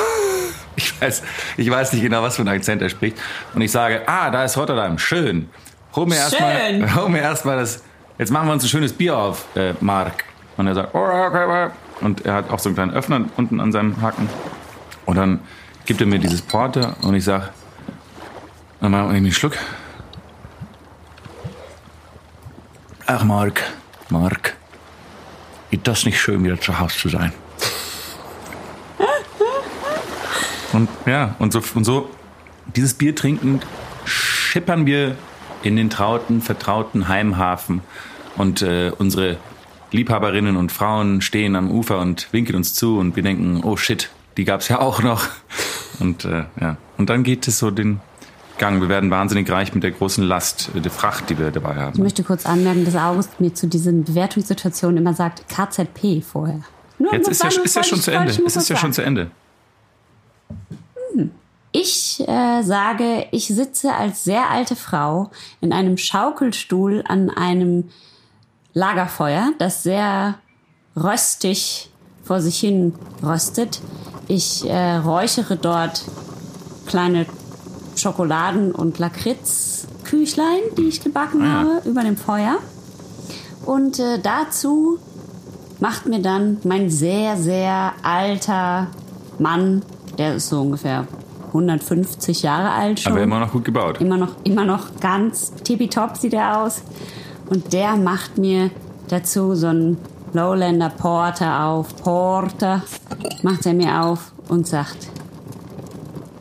[0.76, 1.22] Ich weiß,
[1.58, 3.18] ich weiß nicht genau, was für einen Akzent er spricht.
[3.54, 5.50] Und ich sage, ah, da ist Rotterdam, schön.
[5.94, 6.94] Hol mir erstmal, Schön.
[6.96, 7.82] hol mir erstmal das.
[8.20, 10.24] Jetzt machen wir uns ein schönes Bier auf, äh, Mark.
[10.58, 11.70] Und er sagt, oh, okay, okay.
[12.02, 14.28] und er hat auch so einen kleinen Öffner unten an seinem Haken.
[15.06, 15.40] Und dann
[15.86, 17.50] gibt er mir dieses Porter und ich sag,
[18.82, 19.56] dann mal einen Schluck.
[23.06, 23.62] Ach, Mark,
[24.10, 24.54] Mark,
[25.70, 27.32] ist das nicht schön, wieder zu Hause zu sein?
[30.74, 32.10] Und ja, und so, und so
[32.76, 33.66] dieses Bier trinkend
[34.04, 35.16] schippern wir
[35.62, 37.80] in den trauten, vertrauten Heimhafen
[38.36, 39.36] und äh, unsere
[39.92, 44.10] Liebhaberinnen und Frauen stehen am Ufer und winken uns zu und wir denken, oh shit,
[44.36, 45.26] die gab's ja auch noch.
[45.98, 48.00] Und äh, ja, und dann geht es so den
[48.58, 48.80] Gang.
[48.80, 51.78] Wir werden wahnsinnig reich mit der großen Last, äh, der Fracht, die wir dabei Ich
[51.78, 52.02] haben.
[52.02, 56.60] möchte kurz anmerken, dass August mir zu diesen Bewertungssituationen immer sagt KZP vorher.
[56.98, 58.30] Nur Jetzt ist ja, ist ja schon ich- zu Ende.
[58.32, 59.30] ich Es ist ja schon zu Ende.
[61.72, 67.90] Ich äh, sage, ich sitze als sehr alte Frau in einem Schaukelstuhl an einem
[68.72, 70.34] Lagerfeuer, das sehr
[70.96, 71.90] röstig
[72.24, 73.80] vor sich hin röstet.
[74.28, 76.04] Ich äh, räuchere dort
[76.86, 77.26] kleine
[77.96, 81.52] Schokoladen- und Lakritzküchlein, die ich gebacken Ah.
[81.60, 82.58] habe, über dem Feuer.
[83.66, 84.98] Und äh, dazu
[85.80, 88.86] macht mir dann mein sehr, sehr alter
[89.38, 89.82] Mann,
[90.18, 91.06] der ist so ungefähr
[91.48, 93.12] 150 Jahre alt schon.
[93.12, 94.00] Aber immer noch gut gebaut.
[94.00, 96.82] Immer noch, immer noch ganz tippitopp sieht er aus.
[97.50, 98.70] Und der macht mir
[99.08, 99.98] dazu so einen
[100.32, 101.94] Lowlander Porter auf.
[101.96, 102.82] Porter
[103.42, 105.08] macht er mir auf und sagt,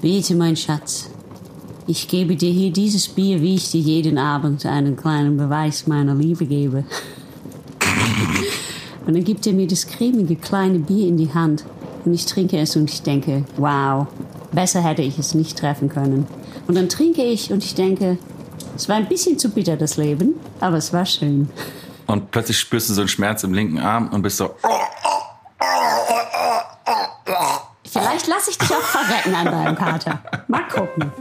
[0.02, 1.10] Bitte, mein Schatz,
[1.88, 6.16] ich gebe dir hier dieses Bier, wie ich dir jeden Abend einen kleinen Beweis meiner
[6.16, 6.86] Liebe gebe.
[9.06, 11.66] Und dann gibt er mir das cremige kleine Bier in die Hand.
[12.06, 14.06] Und ich trinke es und ich denke, wow,
[14.52, 16.28] besser hätte ich es nicht treffen können.
[16.68, 18.20] Und dann trinke ich und ich denke,
[18.80, 21.50] es war ein bisschen zu bitter, das Leben, aber es war schön.
[22.08, 24.56] Und plötzlich spürst du so einen Schmerz im linken Arm und bist so,
[27.92, 30.20] Vielleicht lasse ich dich auch verrecken an deinem Kater.
[30.48, 31.12] Mal gucken.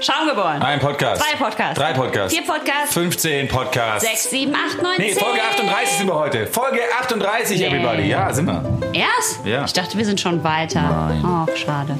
[0.00, 0.62] Schaum geboren.
[0.62, 1.22] ein Podcast.
[1.22, 1.78] Zwei Podcasts.
[1.78, 2.34] Drei Podcasts.
[2.34, 2.94] Vier Podcasts.
[2.94, 4.08] 15 Podcasts.
[4.08, 5.22] Sechs, sieben, acht, neun, Nee, zehn.
[5.22, 6.46] Folge 38 sind wir heute.
[6.46, 7.66] Folge 38, Nee.
[7.66, 8.08] everybody.
[8.08, 8.64] Ja, sind wir.
[8.92, 9.44] Erst?
[9.44, 9.64] Ja.
[9.64, 10.80] Ich dachte, wir sind schon weiter.
[10.82, 11.22] Nein.
[11.24, 11.96] Ach, schade.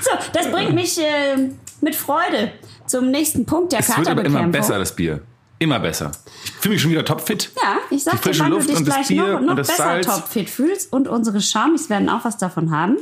[0.00, 1.36] So, das bringt mich äh,
[1.80, 2.52] mit Freude
[2.90, 5.22] zum nächsten Punkt der Es wird aber immer besser, das Bier.
[5.58, 6.10] Immer besser.
[6.44, 7.50] Ich fühle mich schon wieder topfit.
[7.62, 10.00] Ja, ich sag dir, wann du Luft dich und das gleich Bier noch, noch besser
[10.00, 12.96] topfit fühlst und unsere Schaumis werden auch was davon haben,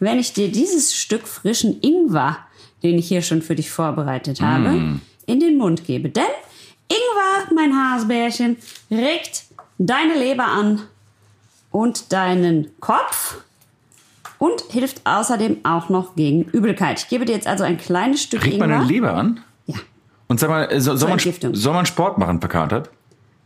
[0.00, 2.36] wenn ich dir dieses Stück frischen Ingwer,
[2.82, 5.00] den ich hier schon für dich vorbereitet habe, Mm.
[5.26, 6.08] in den Mund gebe.
[6.08, 6.24] Denn
[6.88, 8.56] Ingwer, mein Hasbärchen,
[8.90, 9.44] regt
[9.78, 10.80] deine Leber an
[11.70, 13.36] und deinen Kopf
[14.40, 16.98] und hilft außerdem auch noch gegen Übelkeit.
[16.98, 18.66] Ich gebe dir jetzt also ein kleines Stück Regt Ingwer.
[18.66, 19.40] meine Leber an?
[19.66, 19.76] Ja.
[20.26, 21.18] Und sag mal, äh, so, soll, man,
[21.54, 22.90] soll man Sport machen, verkatert?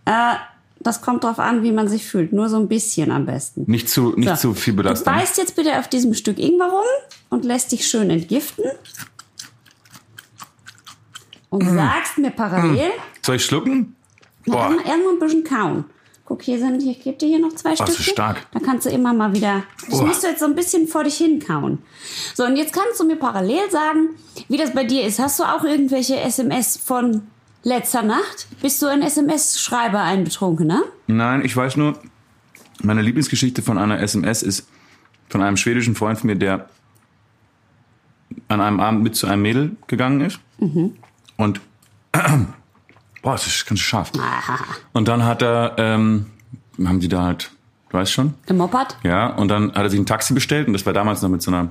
[0.06, 0.34] Äh,
[0.80, 2.32] das kommt drauf an, wie man sich fühlt.
[2.32, 3.64] Nur so ein bisschen am besten.
[3.66, 4.52] Nicht zu, nicht So.
[4.52, 5.12] zu viel Belastung.
[5.12, 6.84] Du beißt jetzt bitte auf diesem Stück Ingwer rum
[7.30, 8.64] und lässt dich schön entgiften.
[11.50, 11.74] Und Mm.
[11.76, 12.90] sagst mir parallel,
[13.22, 13.96] Soll ich schlucken?
[14.46, 14.70] Boah.
[14.70, 15.84] erstmal erst mal ein bisschen kauen.
[16.26, 18.14] Guck, hier sind, ich gebe dir hier noch zwei das ist Stückchen.
[18.14, 18.46] stark.
[18.52, 20.06] Da kannst du immer mal wieder, das Boah.
[20.06, 21.78] musst du jetzt so ein bisschen vor dich hin kauen.
[22.34, 24.10] So, und jetzt kannst du mir parallel sagen,
[24.48, 25.18] wie das bei dir ist.
[25.18, 27.26] Hast du auch irgendwelche SMS von
[27.62, 28.46] letzter Nacht?
[28.62, 30.82] Bist du ein SMS-Schreiber, ein Betrunkener?
[31.08, 31.98] Nein, ich weiß nur,
[32.82, 34.66] meine Lieblingsgeschichte von einer SMS ist
[35.28, 36.68] von einem schwedischen Freund von mir, der
[38.48, 40.40] an einem Abend mit zu einem Mädel gegangen ist.
[41.36, 41.60] Und,
[43.24, 44.12] boah, das ist ganz scharf.
[44.92, 46.26] Und dann hat er, ähm,
[46.84, 47.50] haben die da halt,
[47.88, 48.98] du weißt schon, Gemoppert?
[49.02, 51.42] ja, und dann hat er sich ein Taxi bestellt und das war damals noch mit
[51.42, 51.70] so einer,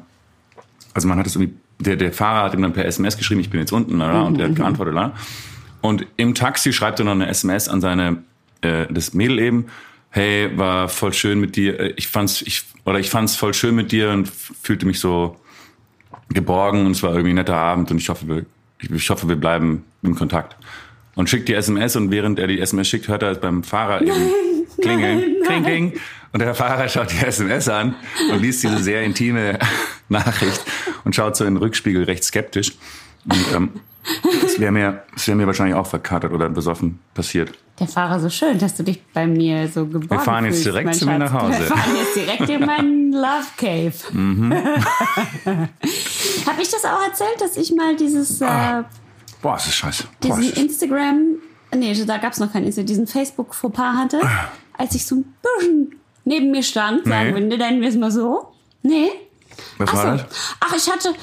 [0.94, 3.50] also man hat es irgendwie, der, der Fahrer hat ihm dann per SMS geschrieben, ich
[3.50, 5.14] bin jetzt unten, la, la, und der hat geantwortet, la.
[5.82, 8.24] Und im Taxi schreibt er noch eine SMS an seine,
[8.62, 9.68] äh, das Mädel eben,
[10.10, 13.76] hey, war voll schön mit dir, äh, ich fand's, ich, oder ich fand's voll schön
[13.76, 15.40] mit dir und fühlte mich so
[16.30, 18.46] geborgen und es war irgendwie ein netter Abend und ich hoffe, wir,
[18.80, 20.56] ich, ich hoffe, wir bleiben in Kontakt.
[21.16, 24.02] Und schickt die SMS und während er die SMS schickt, hört er es beim Fahrer
[24.02, 24.32] eben
[24.82, 25.94] klingeln, kling, kling.
[26.32, 27.96] Und der Fahrer schaut die SMS an
[28.32, 29.60] und liest diese sehr intime
[30.10, 30.64] Nachricht
[31.04, 32.72] und schaut so in den Rückspiegel recht skeptisch.
[33.26, 33.70] Und ähm,
[34.42, 37.52] das wäre mir, das wäre mir wahrscheinlich auch verkatert oder besoffen passiert.
[37.80, 40.96] Der Fahrer so schön, dass du dich bei mir so geborgen Wir fahren jetzt direkt
[40.96, 41.60] zu mir nach Hause.
[41.60, 43.94] Wir fahren jetzt direkt in meinen Love Cave.
[44.12, 44.54] Mhm.
[46.46, 48.84] Habe ich das auch erzählt, dass ich mal dieses, äh,
[49.44, 50.06] Boah, das ist scheiße.
[50.22, 51.36] Boah, diesen das Instagram,
[51.76, 54.22] nee, da gab es noch keinen Instagram, diesen Facebook-Fauxpas hatte,
[54.76, 57.50] als ich so ein bisschen neben mir stand, sagen Nee.
[57.52, 58.54] wir, nennen wir es mal so.
[58.82, 59.12] Nee.
[59.78, 60.24] was Ach war so.
[60.24, 60.36] das?
[60.60, 61.14] Ach, ich hatte,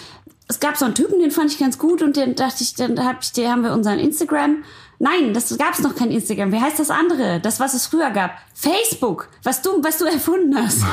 [0.46, 3.04] es gab so einen Typen, den fand ich ganz gut und den dachte ich, dann
[3.04, 4.62] hab ich, den haben wir unseren Instagram
[5.02, 6.52] Nein, das gab es noch kein Instagram.
[6.52, 7.40] Wie heißt das andere?
[7.40, 8.32] Das, was es früher gab.
[8.52, 10.82] Facebook, was du, was du erfunden hast.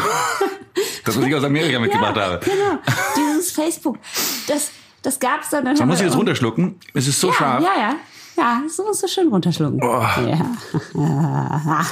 [1.03, 2.39] Das, was ich aus Amerika mitgebracht ja, habe.
[2.45, 2.77] Genau,
[3.15, 3.97] dieses Facebook.
[4.45, 4.69] Das,
[5.01, 5.65] das gab's dann.
[5.65, 6.79] dann Man haben muss ich das runterschlucken.
[6.93, 7.63] Es ist so ja, scharf.
[7.63, 7.95] Ja, ja.
[8.37, 9.79] Ja, so musst du schön runterschlucken.
[9.81, 10.51] Ja.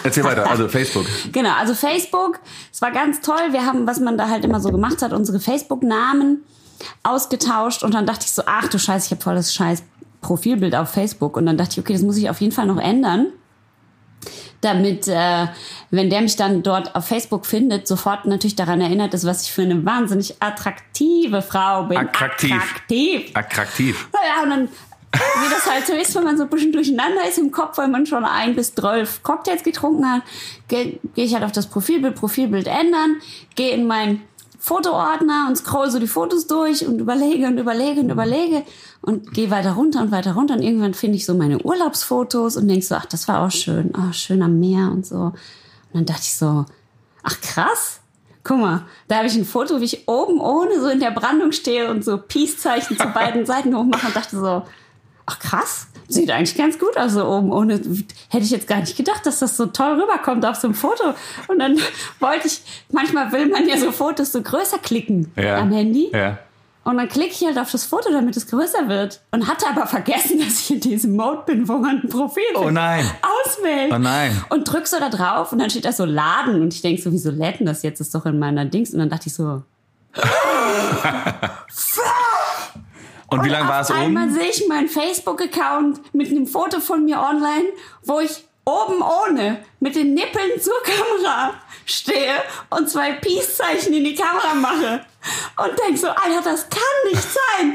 [0.03, 0.47] Erzähl weiter.
[0.47, 1.05] Also Facebook.
[1.31, 2.39] Genau, also Facebook,
[2.71, 3.51] es war ganz toll.
[3.51, 6.43] Wir haben, was man da halt immer so gemacht hat, unsere Facebook-Namen
[7.01, 9.81] ausgetauscht und dann dachte ich so, ach du Scheiße, ich habe voll das scheiß
[10.21, 12.79] Profilbild auf Facebook und dann dachte ich, okay, das muss ich auf jeden Fall noch
[12.79, 13.27] ändern,
[14.61, 15.47] damit, äh,
[15.91, 19.51] wenn der mich dann dort auf Facebook findet, sofort natürlich daran erinnert ist, was ich
[19.51, 21.97] für eine wahnsinnig attraktive Frau bin.
[21.97, 22.53] Attraktiv.
[22.53, 23.31] Attraktiv.
[23.33, 24.09] Attraktiv.
[24.13, 24.69] Naja, und dann,
[25.13, 27.87] wie das halt so ist, wenn man so ein bisschen durcheinander ist im Kopf, weil
[27.87, 30.21] man schon ein bis zwölf Cocktails getrunken hat,
[30.67, 33.17] gehe geh ich halt auf das Profilbild, Profilbild ändern,
[33.55, 34.21] gehe in meinen
[34.65, 38.63] Fotoordner und scroll so die Fotos durch und überlege und überlege und überlege
[39.03, 40.55] und gehe weiter runter und weiter runter.
[40.55, 43.93] Und irgendwann finde ich so meine Urlaubsfotos und denk so, ach, das war auch schön,
[43.95, 45.17] ach, schön am Meer und so.
[45.17, 45.35] Und
[45.93, 46.65] dann dachte ich so,
[47.21, 47.99] ach krass,
[48.47, 51.51] Guck mal, da habe ich ein Foto, wie ich oben ohne so in der Brandung
[51.51, 54.61] stehe und so Peace-Zeichen zu beiden Seiten hochmache und dachte so,
[55.25, 57.75] ach krass, sieht eigentlich ganz gut aus so oben ohne.
[58.29, 61.13] Hätte ich jetzt gar nicht gedacht, dass das so toll rüberkommt auf so einem Foto.
[61.47, 61.77] Und dann
[62.19, 62.61] wollte ich,
[62.91, 65.57] manchmal will man ja so Fotos so größer klicken Ja.
[65.57, 66.09] am Handy.
[66.13, 66.37] Ja.
[66.83, 69.19] Und dann klicke ich halt auf das Foto, damit es größer wird.
[69.31, 72.69] Und hatte aber vergessen, dass ich in diesem Mode bin, wo man ein Profil Oh
[72.69, 73.03] nein.
[73.43, 73.91] auswählt.
[73.91, 74.39] Oh nein.
[74.49, 76.61] Und drück so da drauf und dann steht da so Laden.
[76.61, 77.99] Und ich denk so, wieso lädt das jetzt?
[77.99, 78.91] Das ist doch in meiner Dings.
[78.91, 79.63] Und dann dachte ich so,
[83.27, 84.33] Und wie lange war es auf einmal oben?
[84.33, 87.65] sehe ich meinen Facebook-Account mit einem Foto von mir online,
[88.03, 91.53] wo ich oben ohne mit den Nippeln zur Kamera
[91.85, 92.35] stehe
[92.71, 95.05] und zwei Peace-Zeichen in die Kamera mache.
[95.57, 97.73] Und denk so, Alter, das kann nicht sein.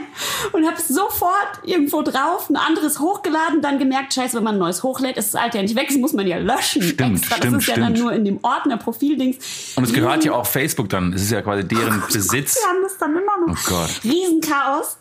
[0.52, 4.82] Und hab sofort irgendwo drauf ein anderes hochgeladen, dann gemerkt, scheiße, wenn man ein neues
[4.82, 6.82] hochlädt, ist das alte ja nicht weg, das muss man ja löschen.
[6.82, 7.36] Stimmt, extra.
[7.36, 7.98] stimmt, das ist ja dann stimmt.
[8.00, 9.36] nur in dem Ordner Profildings.
[9.76, 11.12] Und es gehört ja auch Facebook dann.
[11.12, 12.56] Es ist ja quasi deren Besitz.
[12.56, 13.56] Wir haben das dann immer noch.
[13.56, 13.90] Oh Gott.
[14.04, 14.96] Riesenchaos,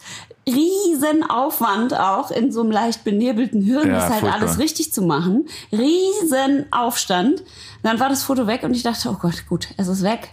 [0.47, 4.41] Riesenaufwand auch in so einem leicht benebelten Hirn, Ja, das halt furchtbar.
[4.41, 5.47] alles richtig zu machen.
[5.71, 7.43] Riesenaufstand.
[7.83, 10.29] Dann war das Foto weg und ich dachte, oh Gott, gut, es ist weg.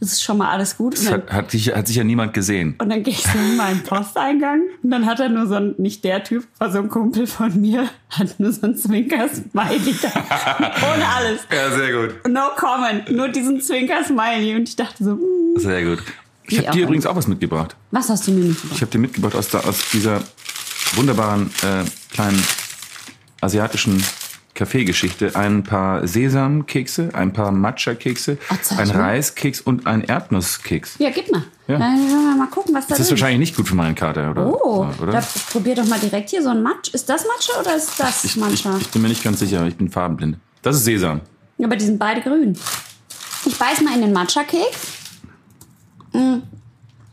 [0.00, 0.94] Das ist schon mal alles gut.
[0.94, 2.74] Das dann, hat, hat, hat sicher niemand gesehen.
[2.78, 5.74] und dann gehe ich so in meinen Posteingang und dann hat er nur so ein,
[5.76, 10.08] nicht der Typ, war so ein Kumpel von mir, hat nur so ein Zwinker-Smiley da.
[10.94, 11.40] Ohne alles.
[11.52, 12.28] Ja, sehr gut.
[12.28, 14.56] No comment, nur diesen Zwinker-Smiley.
[14.56, 15.20] Und ich dachte so, hm,
[15.56, 16.02] Sehr gut.
[16.46, 17.76] Ich habe dir übrigens auch was mitgebracht.
[17.90, 20.22] was hast du mir nicht Ich habe dir mitgebracht aus, aus dieser
[20.96, 22.42] wunderbaren äh, kleinen
[23.40, 24.02] asiatischen
[24.60, 28.36] Kaffeegeschichte ein paar Sesamkekse, ein paar Matcha-Kekse,
[28.76, 28.90] ein.
[28.90, 30.96] Reiskeks und ein Erdnusskeks.
[30.98, 31.44] Ja, gib mal.
[31.66, 31.78] Ja.
[31.78, 34.46] Dann wir mal gucken, was da Das ist wahrscheinlich nicht gut für meinen Kater, oder?
[34.46, 35.12] Oh, oder?
[35.12, 36.92] da, probier doch mal direkt hier so ein Matsch.
[36.92, 38.76] Ist das Matcha oder ist das ich, ich, Matcha?
[38.78, 40.36] ich bin mir nicht ganz sicher, ich bin farbenblind.
[40.60, 41.22] Das ist Sesam.
[41.56, 42.54] Ja, aber die sind beide grün.
[43.46, 44.78] Ich beiß mal in den Matcha-Keks.
[46.12, 46.18] Mm.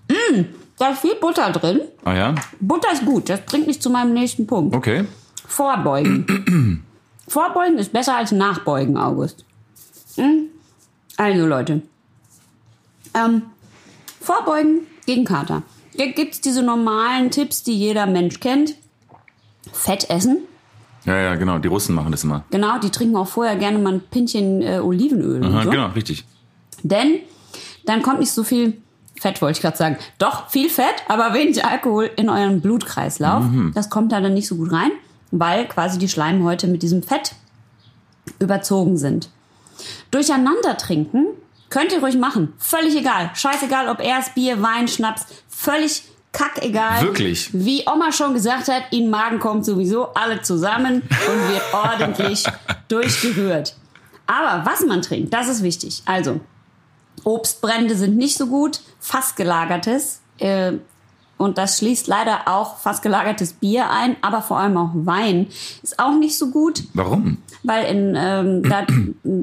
[0.09, 0.45] Mm,
[0.77, 1.79] da ist viel Butter drin.
[2.03, 2.35] Ah ja?
[2.59, 4.75] Butter ist gut, das bringt mich zu meinem nächsten Punkt.
[4.75, 5.05] Okay.
[5.47, 6.83] Vorbeugen.
[7.27, 9.45] Vorbeugen ist besser als nachbeugen, August.
[10.15, 10.45] Hm?
[11.17, 11.81] Also Leute,
[13.13, 13.43] ähm,
[14.21, 15.63] Vorbeugen gegen Kater.
[15.95, 18.75] Hier gibt's diese normalen Tipps, die jeder Mensch kennt.
[19.71, 20.39] Fett essen.
[21.05, 21.57] Ja, ja, genau.
[21.59, 22.43] Die Russen machen das immer.
[22.51, 25.43] Genau, die trinken auch vorher gerne mal ein Pinchen äh, Olivenöl.
[25.43, 25.69] Aha, so.
[25.69, 26.25] Genau, richtig.
[26.83, 27.19] Denn
[27.85, 28.81] dann kommt nicht so viel
[29.19, 29.97] Fett, wollte ich gerade sagen.
[30.19, 33.45] Doch, viel Fett, aber wenig Alkohol in euren Blutkreislauf.
[33.73, 34.91] Das kommt da dann nicht so gut rein,
[35.31, 37.33] weil quasi die Schleimhäute mit diesem Fett
[38.39, 39.29] überzogen sind.
[40.11, 41.27] Durcheinander trinken
[41.69, 42.53] könnt ihr ruhig machen.
[42.57, 43.31] Völlig egal.
[43.33, 45.25] Scheißegal, ob erst Bier, Wein, Schnaps.
[45.49, 47.01] Völlig kackegal.
[47.01, 47.49] Wirklich?
[47.53, 52.45] Wie Oma schon gesagt hat, in den Magen kommt sowieso alle zusammen und wird ordentlich
[52.87, 53.75] durchgerührt.
[54.27, 56.03] Aber was man trinkt, das ist wichtig.
[56.05, 56.39] Also,
[57.23, 60.21] Obstbrände sind nicht so gut, fast gelagertes.
[60.37, 60.73] Äh,
[61.37, 65.47] und das schließt leider auch fast gelagertes Bier ein, aber vor allem auch Wein
[65.83, 67.37] ist auch nicht so gut, Warum?
[67.63, 68.85] weil in ähm, da,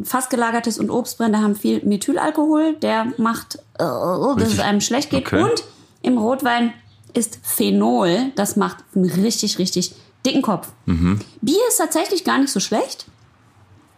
[0.04, 5.26] fast gelagertes und Obstbrände haben viel Methylalkohol, der macht, äh, dass es einem schlecht geht.
[5.26, 5.42] Okay.
[5.42, 5.64] Und
[6.02, 6.72] im Rotwein
[7.14, 9.94] ist Phenol, das macht einen richtig, richtig
[10.26, 10.68] dicken Kopf.
[10.86, 11.20] Mhm.
[11.40, 13.06] Bier ist tatsächlich gar nicht so schlecht.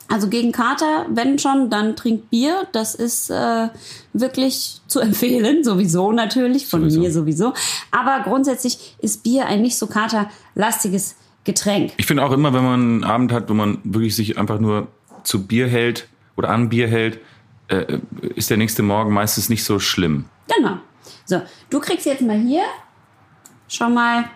[0.09, 2.67] Also gegen Kater, wenn schon, dann trinkt Bier.
[2.73, 3.69] Das ist äh,
[4.13, 7.01] wirklich zu empfehlen, sowieso natürlich, von Sowieso.
[7.01, 7.55] mir sowieso.
[7.91, 11.93] Aber grundsätzlich ist Bier ein nicht so katerlastiges Getränk.
[11.97, 14.89] Ich finde auch immer, wenn man einen Abend hat, wo man wirklich sich einfach nur
[15.23, 17.21] zu Bier hält oder an Bier hält,
[17.69, 17.99] äh,
[18.35, 20.27] ist der nächste Morgen meistens nicht so schlimm.
[20.57, 20.79] Genau.
[21.25, 22.63] So, du kriegst jetzt mal hier
[23.69, 24.27] schon mal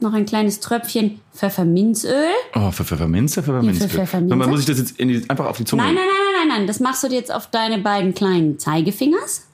[0.00, 2.30] noch ein kleines Tröpfchen Pfefferminzöl.
[2.54, 3.82] Oh, für Pfefferminze, Pfefferminze.
[3.82, 4.36] Ja, für Pfefferminze.
[4.36, 5.82] Man muss ich das jetzt die, einfach auf die Zunge.
[5.82, 6.66] Nein, nein, nein, nein, nein, nein.
[6.66, 9.46] Das machst du dir jetzt auf deine beiden kleinen Zeigefingers.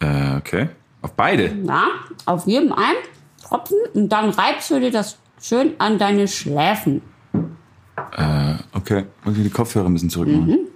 [0.00, 0.68] Äh, okay.
[1.02, 1.54] Auf beide.
[1.66, 1.86] Ja,
[2.26, 2.96] auf jedem einen
[3.42, 3.76] Tropfen.
[3.94, 7.02] Und dann reibst du dir das schön an deine Schläfen.
[8.16, 9.04] Äh, okay.
[9.24, 10.66] Und die Kopfhörer müssen zurückmachen.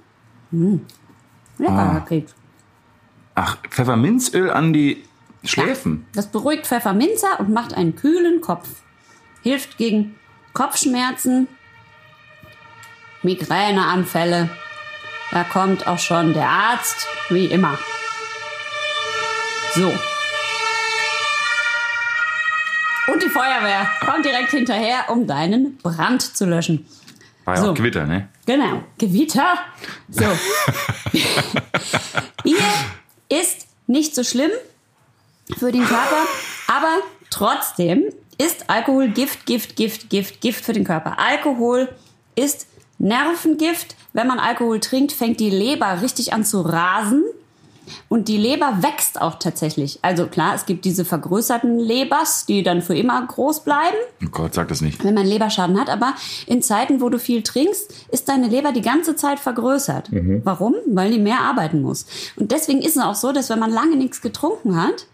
[1.59, 1.93] Lecker, Ah.
[1.95, 2.35] Herr Keks.
[3.35, 5.05] Ach, Pfefferminzöl an die
[5.45, 6.07] Schläfen.
[6.15, 8.69] Das beruhigt Pfefferminzer und macht einen kühlen Kopf.
[9.43, 10.17] Hilft gegen
[10.53, 11.49] Kopfschmerzen,
[13.23, 14.51] Migräneanfälle.
[15.31, 17.79] Da kommt auch schon der Arzt, wie immer.
[19.75, 19.93] So.
[23.13, 26.87] Und die Feuerwehr kommt direkt hinterher, um deinen Brand zu löschen.
[27.45, 27.71] War ja So.
[27.71, 28.29] auch Gewitter, ne?
[28.47, 29.59] Genau, Gewitter.
[30.09, 30.25] So.
[32.43, 32.57] Bier
[33.29, 34.51] ist nicht so schlimm
[35.57, 36.27] für den Körper,
[36.67, 36.99] aber
[37.31, 38.05] trotzdem
[38.41, 41.19] ist Alkohol Gift, Gift, Gift, Gift, Gift für den Körper.
[41.19, 41.89] Alkohol
[42.37, 42.67] ist
[42.99, 43.97] Nervengift.
[44.13, 47.25] Wenn man Alkohol trinkt, fängt die Leber richtig an zu rasen.
[48.11, 49.99] Und die Leber wächst auch tatsächlich.
[50.03, 54.53] Also klar, es gibt diese vergrößerten Lebers, die dann für immer groß bleiben Oh Gott,
[54.55, 55.03] sag das nicht.
[55.05, 55.89] wenn man Leberschaden hat.
[55.89, 56.15] Aber
[56.47, 60.11] in Zeiten, wo du viel trinkst, ist deine Leber die ganze Zeit vergrößert.
[60.45, 60.75] Warum?
[60.87, 62.05] Weil die mehr arbeiten muss.
[62.37, 65.07] Und deswegen ist es auch so, dass wenn man lange nichts getrunken hat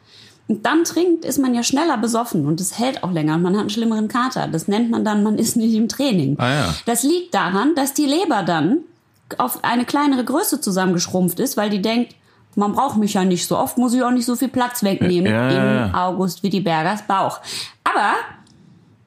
[0.49, 3.55] und dann trinkt, ist man ja schneller besoffen und es hält auch länger und man
[3.55, 4.47] hat einen schlimmeren Kater.
[4.49, 6.37] Das nennt man dann, man ist nicht im Training.
[6.39, 6.75] Ah, ja.
[6.87, 8.79] Das liegt daran, dass die Leber dann
[9.39, 12.15] auf eine kleinere Größe zusammengeschrumpft ist, weil die denkt,
[12.57, 15.33] man braucht mich ja nicht so oft, muss ich auch nicht so viel Platz wegnehmen
[15.33, 16.09] Ja, ja, ja.
[16.09, 17.41] August wie die Bergers Bauch.
[17.83, 18.13] Aber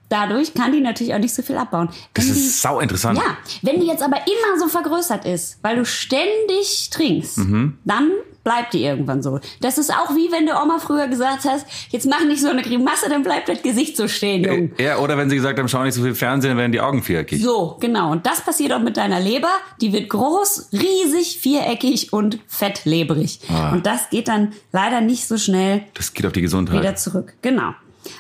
[0.10, 1.90] dadurch kann die natürlich auch nicht so viel abbauen.
[2.14, 3.18] Das Wenn die, ist sau interessant.
[3.20, 7.78] ja, wenn die jetzt aber immer so vergrößert ist, weil du ständig trinkst, Mhm.
[7.86, 8.10] dann
[8.48, 9.42] bleibt die irgendwann so.
[9.60, 12.62] Das ist auch wie wenn du Oma früher gesagt hast, jetzt mach nicht so eine
[12.62, 14.72] Grimasse, dann bleibt das Gesicht so stehen, Jung.
[14.80, 17.04] Ja, oder wenn sie gesagt haben, schau nicht so viel Fernsehen, dann werden die Augen
[17.04, 17.44] viereckig.
[17.44, 18.14] So, genau.
[18.14, 19.50] Und das passiert auch mit deiner Leber.
[19.82, 23.42] Die wird groß, riesig, viereckig und fettlebrig.
[23.50, 23.74] Ah.
[23.74, 26.80] Und das geht dann leider nicht so schnell Das geht auf die Gesundheit.
[26.80, 27.34] wieder zurück.
[27.42, 27.74] Genau.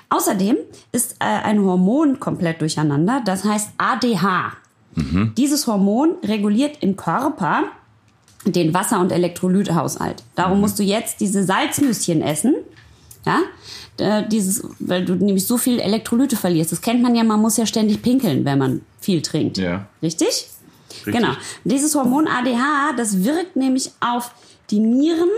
[0.10, 0.58] Außerdem
[0.92, 4.52] ist äh, ein Hormon komplett durcheinander, das heißt ADH.
[5.38, 7.66] Dieses Hormon reguliert im Körper
[8.56, 10.24] den Wasser- und Elektrolythaushalt.
[10.36, 12.56] Darum musst du jetzt diese Salznüsschen essen.
[13.26, 13.42] Ja,
[13.98, 16.72] äh, dieses, weil du nämlich so viel Elektrolyte verlierst.
[16.72, 19.58] Das kennt man ja, man muss ja ständig pinkeln, wenn man viel trinkt.
[19.58, 19.88] Ja.
[20.02, 20.48] Richtig?
[21.06, 21.34] Genau.
[21.64, 24.32] Dieses Hormon ADH, das wirkt nämlich auf
[24.70, 25.30] die Nieren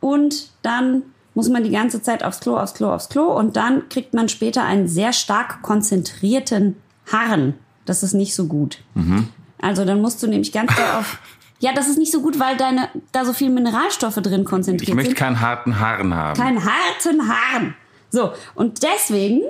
[0.00, 1.02] und dann
[1.34, 4.28] muss man die ganze Zeit aufs Klo, aufs Klo, aufs Klo und dann kriegt man
[4.28, 6.76] später einen sehr stark konzentrierten
[7.10, 7.54] Harren.
[7.84, 8.78] Das ist nicht so gut.
[9.60, 11.18] Also dann musst du nämlich ganz doll auf.
[11.60, 14.94] Ja, das ist nicht so gut, weil deine da so viel Mineralstoffe drin konzentriert Ich
[14.94, 15.18] möchte sind.
[15.18, 16.40] keinen harten Haaren haben.
[16.40, 17.74] Keinen harten Haaren.
[18.10, 19.40] So, und deswegen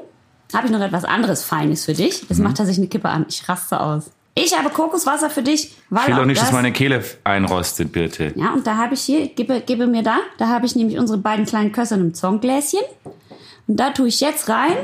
[0.55, 2.23] habe ich noch etwas anderes Feines für dich.
[2.23, 2.27] Mhm.
[2.31, 3.27] Jetzt macht er sich eine Kippe an.
[3.29, 4.11] Ich raste aus.
[4.35, 7.05] Ich habe Kokoswasser für dich, weil Ich will auch doch nicht, das, dass meine Kehle
[7.25, 8.33] einrostet, bitte.
[8.37, 11.19] ja, und da habe ich hier, gebe, gebe mir da, da habe ich nämlich unsere
[11.19, 12.79] beiden kleinen Kösse in einem Zongläschen.
[13.67, 14.77] Und da tue ich jetzt rein,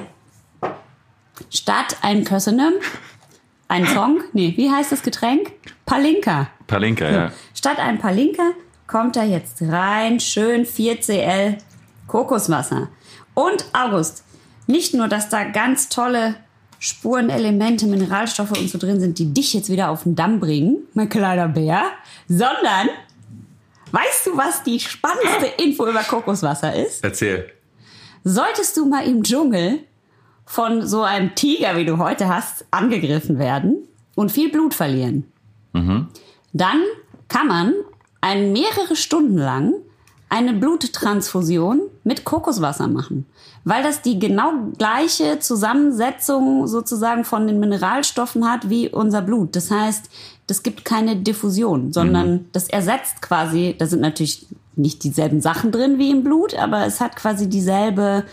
[1.51, 2.73] statt ein Kössenem,
[3.69, 5.53] ein Zong, nee, wie heißt das Getränk?
[5.87, 6.49] Palinka.
[6.67, 7.33] Palinka, ja.
[7.55, 8.51] Statt ein Palinka
[8.87, 11.59] kommt da jetzt rein schön 4cl
[12.07, 12.89] Kokoswasser.
[13.35, 14.25] Und August,
[14.67, 16.37] nicht nur, dass da ganz tolle
[16.79, 21.09] Spurenelemente, Mineralstoffe und so drin sind, die dich jetzt wieder auf den Damm bringen, mein
[21.09, 21.83] kleiner Bär,
[22.29, 22.91] sondern
[23.91, 27.03] weißt du, was die spannendste Info über Kokoswasser ist?
[27.03, 27.51] Erzähl.
[28.23, 29.81] Solltest du mal im Dschungel
[30.47, 35.25] von so einem Tiger, wie du heute hast, angegriffen werden und viel Blut verlieren,
[36.53, 36.83] dann
[37.29, 37.75] kann man
[38.21, 39.75] ein mehrere Stunden lang
[40.29, 43.27] eine Bluttransfusion mit Kokoswasser machen,
[43.65, 49.55] weil das die genau gleiche Zusammensetzung sozusagen von den Mineralstoffen hat wie unser Blut.
[49.55, 50.11] Das heißt,
[50.47, 55.99] das gibt keine Diffusion, sondern das ersetzt quasi, da sind natürlich nicht dieselben Sachen drin
[55.99, 58.25] wie im Blut, aber es hat quasi dieselbe,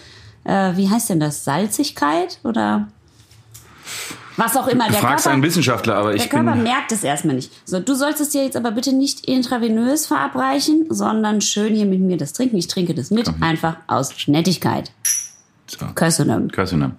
[0.43, 2.87] äh, wie heißt denn das, Salzigkeit oder
[4.37, 4.85] was auch immer.
[4.87, 6.43] Du Der fragst Körper- einen Wissenschaftler, aber der ich bin.
[6.45, 7.51] Körper merkt es erstmal nicht.
[7.67, 11.99] So, du sollst es dir jetzt aber bitte nicht intravenös verabreichen, sondern schön hier mit
[11.99, 12.57] mir das trinken.
[12.57, 14.91] Ich trinke das mit, einfach aus Nettigkeit.
[15.67, 15.85] So.
[15.93, 16.49] Köszönöm.
[16.49, 16.93] Köszönöm.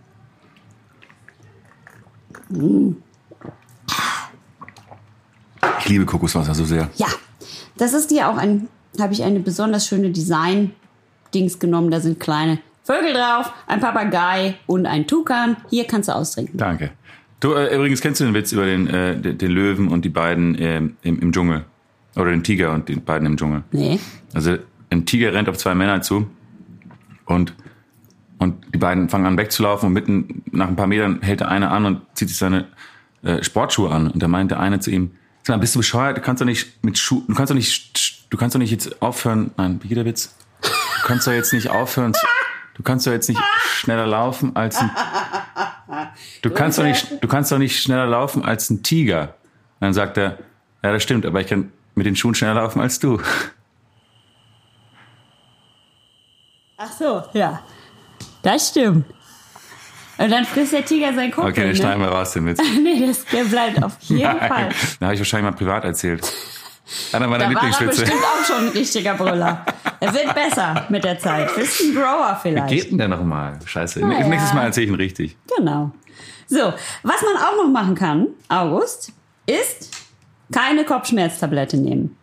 [5.78, 6.90] Ich liebe Kokoswasser so sehr.
[6.96, 7.06] Ja,
[7.76, 8.68] das ist dir auch ein,
[9.00, 11.90] habe ich eine besonders schöne Design-Dings genommen.
[11.90, 15.56] Da sind kleine Vögel drauf, ein Papagei und ein Tukan.
[15.70, 16.58] Hier kannst du austrinken.
[16.58, 16.90] Danke.
[17.40, 20.56] Du, äh, übrigens kennst du den Witz über den, äh, den Löwen und die beiden
[20.60, 21.64] ähm, im, im Dschungel?
[22.16, 23.62] Oder den Tiger und die beiden im Dschungel?
[23.72, 23.98] Nee.
[24.34, 24.56] Also
[24.90, 26.28] ein Tiger rennt auf zwei Männer zu
[27.24, 27.54] und,
[28.38, 31.70] Und die beiden fangen an wegzulaufen und mitten nach ein paar Metern hält der eine
[31.70, 32.66] an und zieht sich seine
[33.22, 34.08] äh, Sportschuhe an.
[34.10, 35.12] Und da meint der eine zu ihm,
[35.44, 36.16] sag mal, bist du bescheuert?
[36.18, 39.00] Du kannst doch nicht mit Schuh, du kannst doch nicht, du kannst doch nicht jetzt
[39.00, 39.52] aufhören.
[39.56, 40.34] Nein, wie geht der Witz?
[40.60, 42.12] Du kannst doch jetzt nicht aufhören.
[42.14, 42.26] zu-
[42.74, 43.40] Du kannst doch jetzt nicht
[43.74, 44.90] schneller laufen als ein,
[46.40, 49.34] du kannst doch nicht, du kannst doch nicht schneller laufen als ein Tiger.
[49.80, 50.38] Und dann sagt er,
[50.82, 53.20] ja, das stimmt, aber ich kann mit den Schuhen schneller laufen als du.
[56.78, 57.60] Ach so, ja.
[58.42, 59.06] Das stimmt.
[60.18, 61.52] Und dann frisst der Tiger sein Kumpel.
[61.52, 61.76] Okay, den ne?
[61.76, 62.60] schneiden wir raus, den Witz.
[62.82, 64.68] nee, das, der bleibt auf jeden Fall.
[65.00, 66.30] Da habe ich wahrscheinlich mal privat erzählt.
[67.12, 68.00] Einer meiner Da war er Lieblingswitze.
[68.02, 69.64] bestimmt auch schon ein richtiger Brüller.
[70.00, 71.54] Er wird besser mit der Zeit.
[71.54, 72.68] Bist ein Grower vielleicht.
[72.68, 73.58] Geht denn der nochmal?
[73.64, 74.00] Scheiße.
[74.04, 74.28] Na ja.
[74.28, 75.36] Nächstes Mal erzähle ich ihn richtig.
[75.56, 75.90] Genau.
[76.48, 76.72] So,
[77.02, 79.12] was man auch noch machen kann, August,
[79.46, 79.90] ist
[80.52, 82.16] keine Kopfschmerztablette nehmen.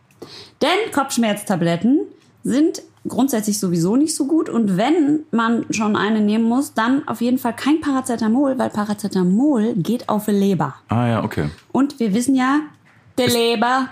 [0.62, 2.02] Denn Kopfschmerztabletten
[2.44, 7.22] sind grundsätzlich sowieso nicht so gut und wenn man schon eine nehmen muss, dann auf
[7.22, 10.76] jeden Fall kein Paracetamol, weil Paracetamol geht auf die Leber.
[10.90, 11.50] Ah ja, okay.
[11.72, 12.60] Und wir wissen ja,
[13.18, 13.88] der Leber,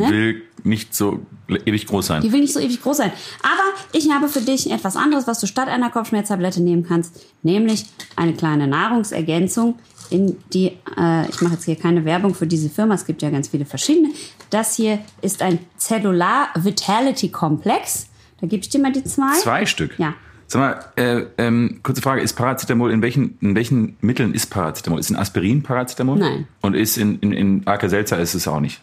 [0.00, 0.10] ne?
[0.10, 2.22] Will nicht so ewig groß sein.
[2.22, 3.12] Die will nicht so ewig groß sein.
[3.42, 7.84] Aber ich habe für dich etwas anderes, was du statt einer Kopfschmerztablette nehmen kannst, nämlich
[8.16, 9.78] eine kleine Nahrungsergänzung.
[10.10, 13.30] In die, äh, ich mache jetzt hier keine Werbung für diese Firma, es gibt ja
[13.30, 14.10] ganz viele verschiedene.
[14.50, 18.08] Das hier ist ein Cellular Vitality Komplex.
[18.40, 19.32] Da gebe ich dir mal die zwei.
[19.34, 19.98] Zwei Stück.
[19.98, 20.14] Ja.
[20.48, 24.98] Sag mal, äh, ähm, kurze Frage, ist Paracetamol, in welchen, in welchen Mitteln ist Paracetamol?
[24.98, 26.18] Ist in Aspirin Paracetamol?
[26.18, 26.48] Nein.
[26.60, 28.80] Und ist in, in, in Alka-Seltzer ist es auch nicht?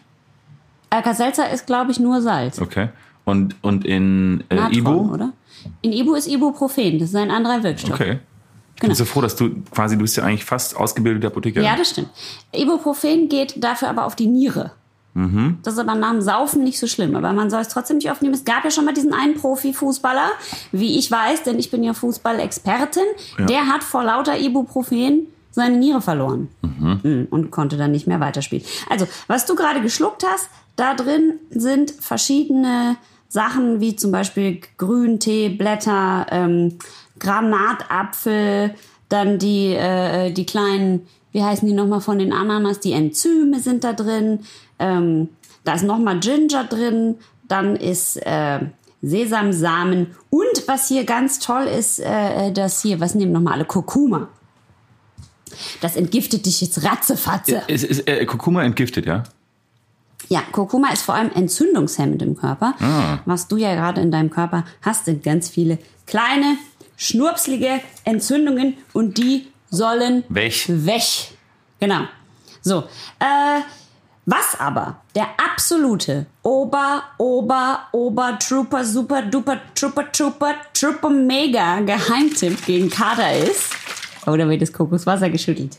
[0.90, 2.60] Alka-Seltzer ist, glaube ich, nur Salz.
[2.60, 2.88] Okay.
[3.24, 5.12] Und, und in äh, Natron, Ibu?
[5.14, 5.32] oder?
[5.82, 7.94] In Ibu ist Ibuprofen, das ist ein anderer Wirkstoff.
[7.94, 8.20] Okay.
[8.76, 11.60] Ich bin so froh, dass du quasi, du bist ja eigentlich fast ausgebildeter Apotheker.
[11.60, 12.10] Ja, das stimmt.
[12.54, 14.70] Ibuprofen geht dafür aber auf die Niere.
[15.64, 17.16] Das ist aber nach dem Saufen nicht so schlimm.
[17.16, 18.34] Aber man soll es trotzdem nicht aufnehmen.
[18.34, 20.30] Es gab ja schon mal diesen einen Profifußballer,
[20.70, 23.02] wie ich weiß, denn ich bin ja Fußballexpertin.
[23.48, 28.64] Der hat vor lauter Ibuprofen seine Niere verloren Mm, und konnte dann nicht mehr weiterspielen.
[28.88, 30.48] Also, was du gerade geschluckt hast,
[30.78, 32.96] da drin sind verschiedene
[33.28, 36.78] Sachen, wie zum Beispiel Grüntee, Blätter, ähm,
[37.18, 38.74] Granatapfel,
[39.08, 43.84] dann die, äh, die kleinen, wie heißen die nochmal von den Ananas, die Enzyme sind
[43.84, 44.40] da drin,
[44.78, 45.30] ähm,
[45.64, 47.16] da ist nochmal Ginger drin,
[47.48, 48.60] dann ist äh,
[49.02, 54.28] Sesamsamen und was hier ganz toll ist, äh, das hier, was nehmen nochmal alle, Kurkuma.
[55.80, 57.62] Das entgiftet dich jetzt ratzefatze.
[57.66, 59.24] Ist, ist äh, Kurkuma entgiftet, ja?
[60.28, 62.74] Ja, Kurkuma ist vor allem entzündungshemmend im Körper.
[63.24, 66.56] Was du ja gerade in deinem Körper hast, sind ganz viele kleine,
[66.96, 70.64] schnurpslige Entzündungen und die sollen Weg.
[70.68, 71.02] Weg.
[71.80, 72.00] Genau.
[72.60, 72.80] So,
[73.20, 73.60] äh,
[74.26, 82.66] was aber der absolute Ober, Ober, Ober, Trooper, Super, Duper, Trooper, Trooper, Trooper, Mega Geheimtipp
[82.66, 83.70] gegen Kater ist,
[84.26, 85.78] oder wird das Kokoswasser geschüttelt,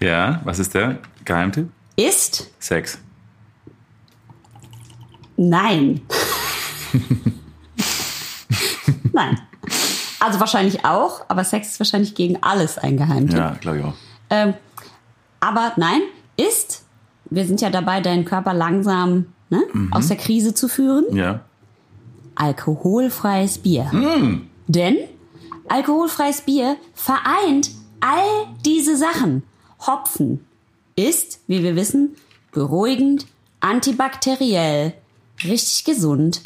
[0.00, 1.68] Ja, was ist der Geheimtipp?
[1.96, 2.98] ist Sex.
[5.36, 6.00] Nein.
[9.12, 9.40] Nein.
[10.20, 13.36] Also wahrscheinlich auch, aber Sex ist wahrscheinlich gegen alles ein Geheimtipp.
[13.36, 13.94] Ja, glaube ich auch.
[14.30, 14.54] Ähm,
[15.40, 16.00] aber nein,
[16.36, 16.84] ist,
[17.28, 21.40] wir sind ja dabei, deinen Körper langsam ne, aus der Krise zu führen, Ja.
[22.36, 23.90] alkoholfreies Bier.
[24.66, 24.96] Denn
[25.68, 27.70] alkoholfreies Bier vereint
[28.00, 28.24] all
[28.64, 29.42] diese Sachen.
[29.86, 30.46] Hopfen
[30.96, 32.16] ist, wie wir wissen,
[32.52, 33.26] beruhigend,
[33.60, 34.94] antibakteriell,
[35.42, 36.40] richtig gesund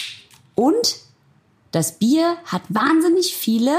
[0.54, 0.96] und
[1.72, 3.76] das Bier hat wahnsinnig viele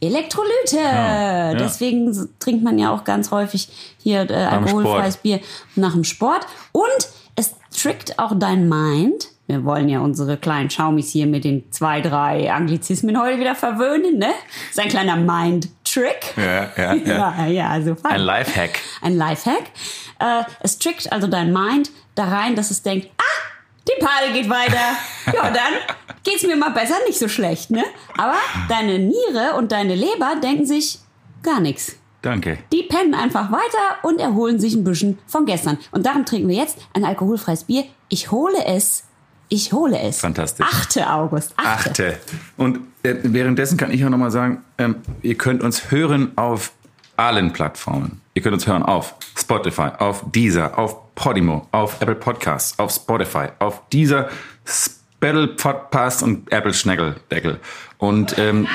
[0.00, 0.76] Elektrolyte.
[0.76, 1.54] ja.
[1.54, 3.68] Deswegen s- trinkt man ja auch ganz häufig
[4.02, 5.22] hier äh, alkoholfreies Sport.
[5.22, 5.40] Bier
[5.74, 6.46] nach dem Sport.
[6.72, 6.86] Und
[7.34, 9.28] es trickt auch dein Mind.
[9.48, 14.18] Wir wollen ja unsere kleinen Schaumis hier mit den zwei, drei Anglizismen heute wieder verwöhnen,
[14.18, 14.30] ne?
[14.70, 16.34] Ist ein kleiner Mind-Trick.
[16.36, 17.34] Ja, ja, ja.
[17.46, 18.10] ja, ja, super.
[18.10, 18.78] Ein Lifehack.
[19.02, 19.64] Ein Lifehack.
[20.20, 23.22] Äh, es trickt also dein Mind da rein, dass es denkt, ah,
[23.88, 24.96] die Party geht weiter.
[25.26, 25.72] Ja, dann
[26.22, 27.84] geht's mir mal besser, nicht so schlecht, ne?
[28.16, 28.36] Aber
[28.68, 30.98] deine Niere und deine Leber denken sich
[31.42, 31.96] gar nichts.
[32.22, 32.58] Danke.
[32.72, 35.78] Die pennen einfach weiter und erholen sich ein bisschen von gestern.
[35.92, 37.84] Und darum trinken wir jetzt ein alkoholfreies Bier.
[38.08, 39.04] Ich hole es.
[39.48, 40.20] Ich hole es.
[40.20, 40.66] Fantastisch.
[40.68, 41.54] Achte August.
[41.56, 41.90] Achte.
[41.90, 42.18] Achte.
[42.56, 46.72] Und äh, währenddessen kann ich auch nochmal sagen, ähm, ihr könnt uns hören auf
[47.16, 48.20] allen Plattformen.
[48.34, 53.48] Ihr könnt uns hören auf Spotify, auf Deezer, auf Podimo, auf Apple Podcasts, auf Spotify,
[53.58, 54.28] auf Deezer,
[54.64, 57.58] Spettel Podcast und Apple Schneckeldeckel.
[57.98, 58.68] Und ähm,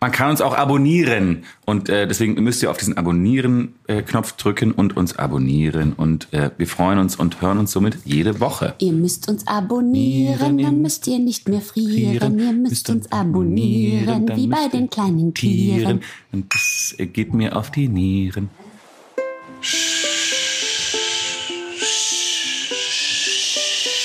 [0.00, 4.96] Man kann uns auch abonnieren und äh, deswegen müsst ihr auf diesen Abonnieren-Knopf drücken und
[4.96, 8.74] uns abonnieren und äh, wir freuen uns und hören uns somit jede Woche.
[8.78, 12.38] Ihr müsst uns abonnieren, dann müsst ihr nicht mehr frieren.
[12.38, 16.00] Ihr müsst uns abonnieren, wie bei den kleinen Tieren.
[16.32, 18.48] Und das äh, geht mir auf die Nieren.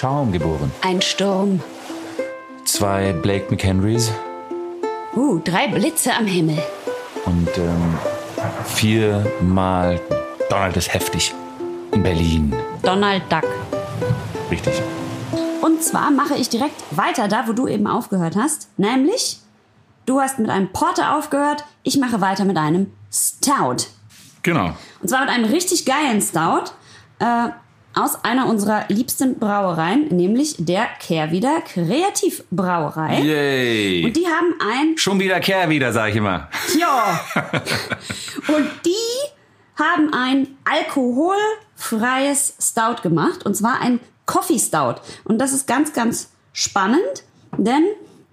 [0.05, 0.71] Schaum geboren.
[0.81, 1.59] Ein Sturm.
[2.63, 4.11] Zwei Blake McHenrys
[5.15, 6.61] Uh, drei Blitze am Himmel.
[7.25, 7.97] und ähm,
[8.65, 9.99] viermal
[10.47, 11.33] Donald ist heftig
[11.91, 12.53] in Berlin.
[12.83, 13.47] Donald Duck.
[14.51, 14.79] Richtig.
[15.63, 18.67] Und zwar mache ich direkt weiter da, wo du eben aufgehört hast.
[18.77, 19.39] Nämlich,
[20.05, 23.87] du hast mit einem Porter aufgehört, ich mache weiter mit einem Stout.
[24.43, 24.69] Genau.
[25.01, 26.73] Und zwar mit einem richtig geilen Stout
[27.17, 27.49] äh,
[27.95, 33.21] aus einer unserer liebsten Brauereien, nämlich der Kehrwieder Kreativbrauerei.
[33.21, 34.05] Yay.
[34.05, 36.49] Und die haben ein Schon wieder Kehr wieder, sag ich immer.
[36.77, 37.19] Ja.
[38.55, 43.45] Und die haben ein alkoholfreies Stout gemacht.
[43.45, 44.95] Und zwar ein Coffee Stout.
[45.23, 47.23] Und das ist ganz, ganz spannend,
[47.57, 47.83] denn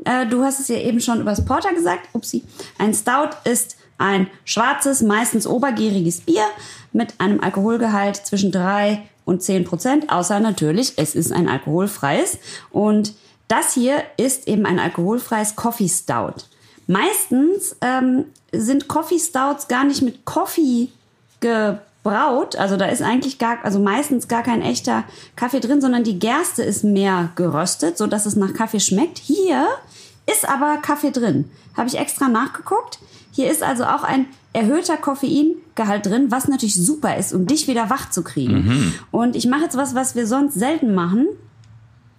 [0.05, 2.09] äh, du hast es ja eben schon übers Porter gesagt.
[2.13, 2.45] Upsi.
[2.79, 6.45] Ein Stout ist ein schwarzes, meistens obergäriges Bier
[6.93, 10.11] mit einem Alkoholgehalt zwischen 3 und 10 Prozent.
[10.11, 12.39] Außer natürlich, es ist ein alkoholfreies.
[12.71, 13.15] Und
[13.49, 16.45] das hier ist eben ein alkoholfreies Coffee Stout.
[16.87, 20.89] Meistens ähm, sind Coffee Stouts gar nicht mit Coffee
[21.41, 22.57] gebraut.
[22.57, 25.05] Also da ist eigentlich gar, also meistens gar kein echter
[25.37, 29.19] Kaffee drin, sondern die Gerste ist mehr geröstet, so dass es nach Kaffee schmeckt.
[29.19, 29.67] Hier
[30.27, 31.51] ist aber Kaffee drin.
[31.77, 32.99] Habe ich extra nachgeguckt.
[33.33, 37.91] Hier ist also auch ein erhöhter Koffeingehalt drin, was natürlich super ist, um dich wieder
[37.91, 38.95] wach zu kriegen.
[39.11, 41.27] Und ich mache jetzt was, was wir sonst selten machen.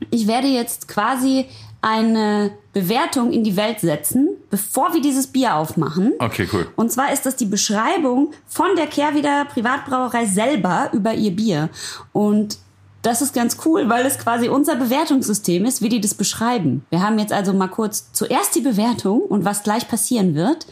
[0.09, 1.45] Ich werde jetzt quasi
[1.83, 6.13] eine Bewertung in die Welt setzen, bevor wir dieses Bier aufmachen.
[6.17, 6.67] Okay, cool.
[6.75, 11.69] Und zwar ist das die Beschreibung von der Kehrwieder Privatbrauerei selber über ihr Bier.
[12.13, 12.57] Und
[13.01, 16.85] das ist ganz cool, weil es quasi unser Bewertungssystem ist, wie die das beschreiben.
[16.89, 20.65] Wir haben jetzt also mal kurz zuerst die Bewertung und was gleich passieren wird.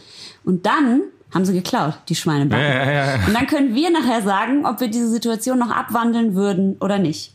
[0.44, 1.02] Und dann
[1.32, 2.64] haben sie geklaut, die Schweinebacken.
[2.64, 3.26] Ja, ja, ja.
[3.26, 7.34] Und dann können wir nachher sagen, ob wir diese Situation noch abwandeln würden oder nicht.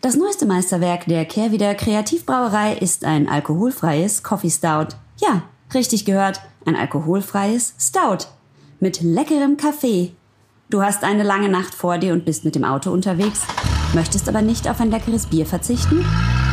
[0.00, 4.94] Das neueste Meisterwerk der Kehrwieder Kreativbrauerei ist ein alkoholfreies Coffee Stout.
[5.18, 5.42] Ja,
[5.74, 8.26] richtig gehört, ein alkoholfreies Stout.
[8.80, 10.12] Mit leckerem Kaffee.
[10.68, 13.42] Du hast eine lange Nacht vor dir und bist mit dem Auto unterwegs,
[13.94, 16.04] möchtest aber nicht auf ein leckeres Bier verzichten?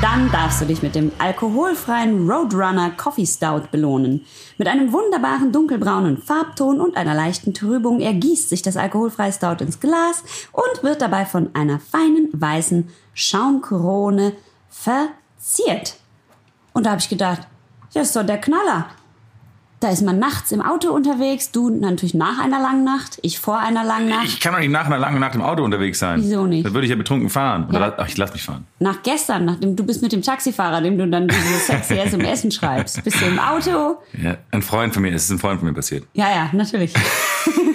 [0.03, 4.25] Dann darfst du dich mit dem alkoholfreien Roadrunner Coffee Stout belohnen.
[4.57, 9.79] Mit einem wunderbaren dunkelbraunen Farbton und einer leichten Trübung ergießt sich das alkoholfreie Stout ins
[9.79, 14.33] Glas und wird dabei von einer feinen weißen Schaumkrone
[14.67, 15.95] verziert.
[16.73, 17.47] Und da habe ich gedacht,
[17.93, 18.87] ja, ist doch der Knaller.
[19.83, 23.59] Da ist man nachts im Auto unterwegs, du natürlich nach einer langen Nacht, ich vor
[23.59, 24.27] einer langen Nacht.
[24.27, 26.21] Ich kann doch nicht nach einer langen Nacht im Auto unterwegs sein.
[26.23, 26.65] Wieso nicht?
[26.65, 27.65] Dann würde ich ja betrunken fahren.
[27.67, 27.93] Oder Ja.
[27.97, 28.65] Ach, ich lass mich fahren.
[28.79, 33.03] Nach gestern, nachdem du bist mit dem Taxifahrer, dem du dann diese sexy SMS schreibst.
[33.03, 33.97] Bist du im Auto?
[34.13, 36.05] Ja, ein Freund von mir, es ist ein Freund von mir passiert.
[36.13, 36.93] Ja, ja, natürlich.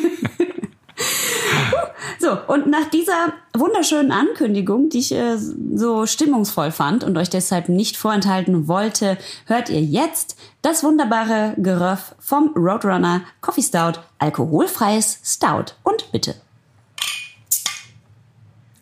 [2.29, 7.69] so, und nach dieser wunderschönen Ankündigung, die ich äh, so stimmungsvoll fand und euch deshalb
[7.69, 9.17] nicht vorenthalten wollte,
[9.47, 15.73] hört ihr jetzt das wunderbare Geröff vom Roadrunner Coffee Stout, alkoholfreies Stout.
[15.83, 16.35] Und bitte.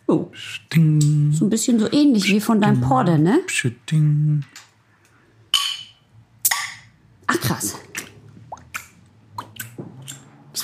[0.09, 0.29] Oh,
[0.73, 3.41] Ding, so ein bisschen so ähnlich wie von deinem Porter, ne?
[3.91, 4.45] ding.
[7.27, 7.77] Ach krass.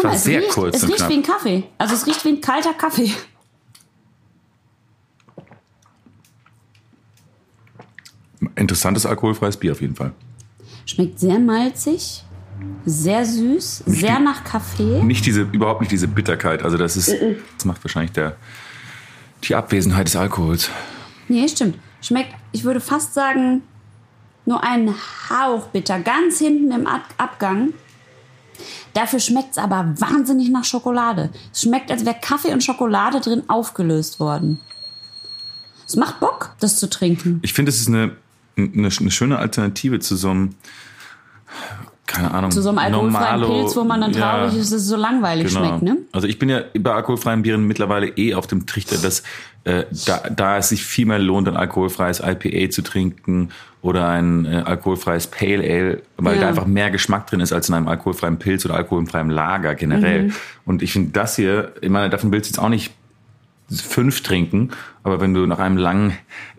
[0.02, 1.10] Guck mal, es sehr riecht, kurz Es riecht knapp.
[1.10, 1.64] wie ein Kaffee.
[1.78, 3.10] Also es riecht wie ein kalter Kaffee.
[8.56, 10.12] Interessantes alkoholfreies Bier auf jeden Fall.
[10.84, 12.24] Schmeckt sehr malzig,
[12.84, 15.02] sehr süß, sehr die- nach Kaffee.
[15.02, 16.62] Nicht diese, überhaupt nicht diese Bitterkeit.
[16.62, 17.14] Also das ist,
[17.56, 18.36] das macht wahrscheinlich der,
[19.44, 20.70] die Abwesenheit des Alkohols.
[21.28, 21.78] Nee, stimmt.
[22.00, 23.62] Schmeckt, ich würde fast sagen,
[24.44, 24.92] nur einen
[25.30, 26.00] Hauch bitter.
[26.00, 27.72] Ganz hinten im Ab Abgang.
[28.94, 31.30] Dafür schmeckt es aber wahnsinnig nach Schokolade.
[31.52, 34.60] Es schmeckt, als wäre Kaffee und Schokolade drin aufgelöst worden.
[35.86, 37.40] Es macht Bock, das zu trinken.
[37.42, 38.16] Ich finde, es ist eine,
[38.56, 40.54] eine, eine schöne Alternative zu so einem,
[42.12, 44.80] keine Ahnung, Zu so einem alkoholfreien Normalo- Pilz, wo man dann Ja, traurig ist, dass
[44.82, 45.66] es so langweilig Genau.
[45.66, 45.96] schmeckt, ne?
[46.12, 49.22] Also ich bin ja bei alkoholfreien Bieren mittlerweile eh auf dem Trichter, dass
[49.64, 53.50] äh, da, da es sich viel mehr lohnt, ein alkoholfreies IPA zu trinken
[53.80, 56.42] oder ein äh, alkoholfreies Pale Ale, weil Ja.
[56.42, 60.24] da einfach mehr Geschmack drin ist als in einem alkoholfreien Pilz oder alkoholfreiem Lager generell.
[60.24, 60.32] Mhm.
[60.66, 62.92] Und ich finde das hier, ich meine, davon willst du jetzt auch nicht
[63.70, 64.70] fünf trinken.
[65.02, 66.10] Aber wenn du nach einem langen,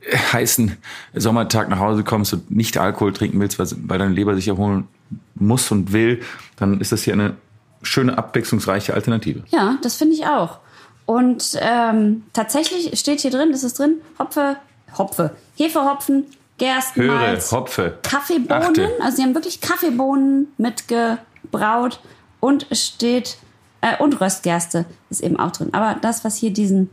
[0.09, 0.77] äh, heißen
[1.13, 4.87] Sommertag nach Hause kommst und nicht Alkohol trinken willst, weil, weil deine Leber sich erholen
[5.36, 6.21] muss und will,
[6.57, 7.36] dann ist das hier eine
[7.81, 9.43] schöne, abwechslungsreiche Alternative.
[9.49, 10.59] Ja, das finde ich auch.
[11.05, 14.57] Und ähm, tatsächlich steht hier drin, ist es drin, Hopfe,
[14.97, 16.25] Hopfe, Hefehopfen,
[16.57, 17.97] Gerstenmalz, Höre, Hopfe.
[18.03, 18.63] Kaffeebohnen.
[18.63, 18.89] Achte.
[19.01, 21.99] Also sie haben wirklich Kaffeebohnen mitgebraut
[22.39, 23.38] und es steht
[23.81, 25.69] äh, und Röstgerste ist eben auch drin.
[25.73, 26.89] Aber das, was hier diesen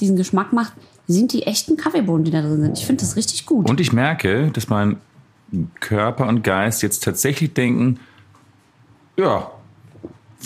[0.00, 0.72] diesen Geschmack macht,
[1.06, 2.78] sind die echten Kaffeebohnen, die da drin sind.
[2.78, 3.68] Ich finde das richtig gut.
[3.68, 4.96] Und ich merke, dass mein
[5.80, 7.98] Körper und Geist jetzt tatsächlich denken,
[9.16, 9.50] ja,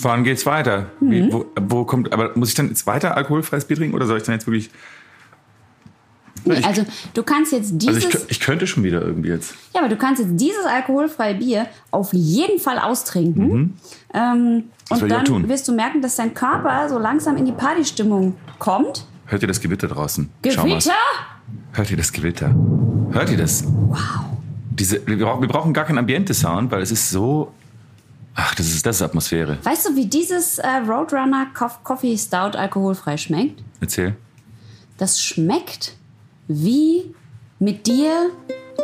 [0.01, 0.87] wann geht's weiter?
[0.99, 1.33] Wie, Mhm.
[1.33, 4.23] wo, wo kommt, aber muss ich dann jetzt weiter alkoholfreies Bier trinken oder soll ich
[4.23, 4.69] dann jetzt wirklich,
[6.45, 9.53] nee, also du kannst jetzt also dieses, ich, kö- ich könnte schon wieder irgendwie jetzt.
[9.73, 13.77] ja, aber du kannst jetzt dieses alkoholfreie Bier auf jeden Fall austrinken.
[14.13, 15.47] Ähm, Das und ich dann tun.
[15.49, 19.05] wirst du merken, dass dein Körper so langsam in die Partystimmung kommt.
[19.25, 20.29] Hört ihr das Gewitter draußen?
[20.41, 20.91] Gewitter?
[21.73, 22.53] Hört ihr das Gewitter?
[23.11, 23.63] Hört ihr das?
[23.65, 24.22] Wow.
[24.75, 27.51] Diese, wir, brauchen, wir brauchen gar keinen Ambiente-Sound, weil es ist so.
[28.35, 29.59] Ach, das ist, das ist Atmosphäre.
[29.63, 33.63] Weißt du, wie dieses äh, Roadrunner Coff- Coffee Stout alkoholfrei schmeckt?
[33.79, 34.15] Erzähl.
[34.97, 35.95] Das schmeckt
[36.47, 37.13] wie
[37.59, 38.31] mit dir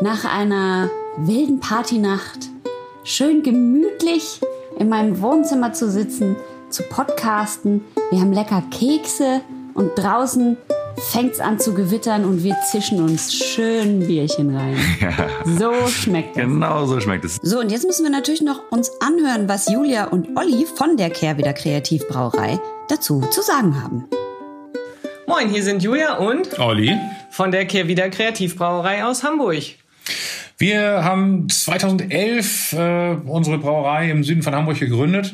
[0.02, 2.50] nach einer wilden Partynacht
[3.04, 4.40] schön gemütlich
[4.78, 6.36] in meinem Wohnzimmer zu sitzen,
[6.70, 7.82] zu podcasten.
[8.12, 9.42] Wir haben lecker Kekse
[9.74, 10.58] und draußen
[10.98, 14.78] fängt's an zu gewittern und wir zischen uns schön ein Bierchen rein.
[15.58, 16.44] So schmeckt das.
[16.44, 17.38] Genau so schmeckt es.
[17.42, 21.10] So, und jetzt müssen wir natürlich noch uns anhören, was Julia und Olli von der
[21.10, 24.06] Kehrwieder Kreativbrauerei dazu zu sagen haben.
[25.28, 26.96] Moin, hier sind Julia und Olli.
[27.30, 29.64] von der Kehrwieder Kreativbrauerei aus Hamburg.
[30.58, 35.34] Wir haben 2011 äh, unsere Brauerei im Süden von Hamburg gegründet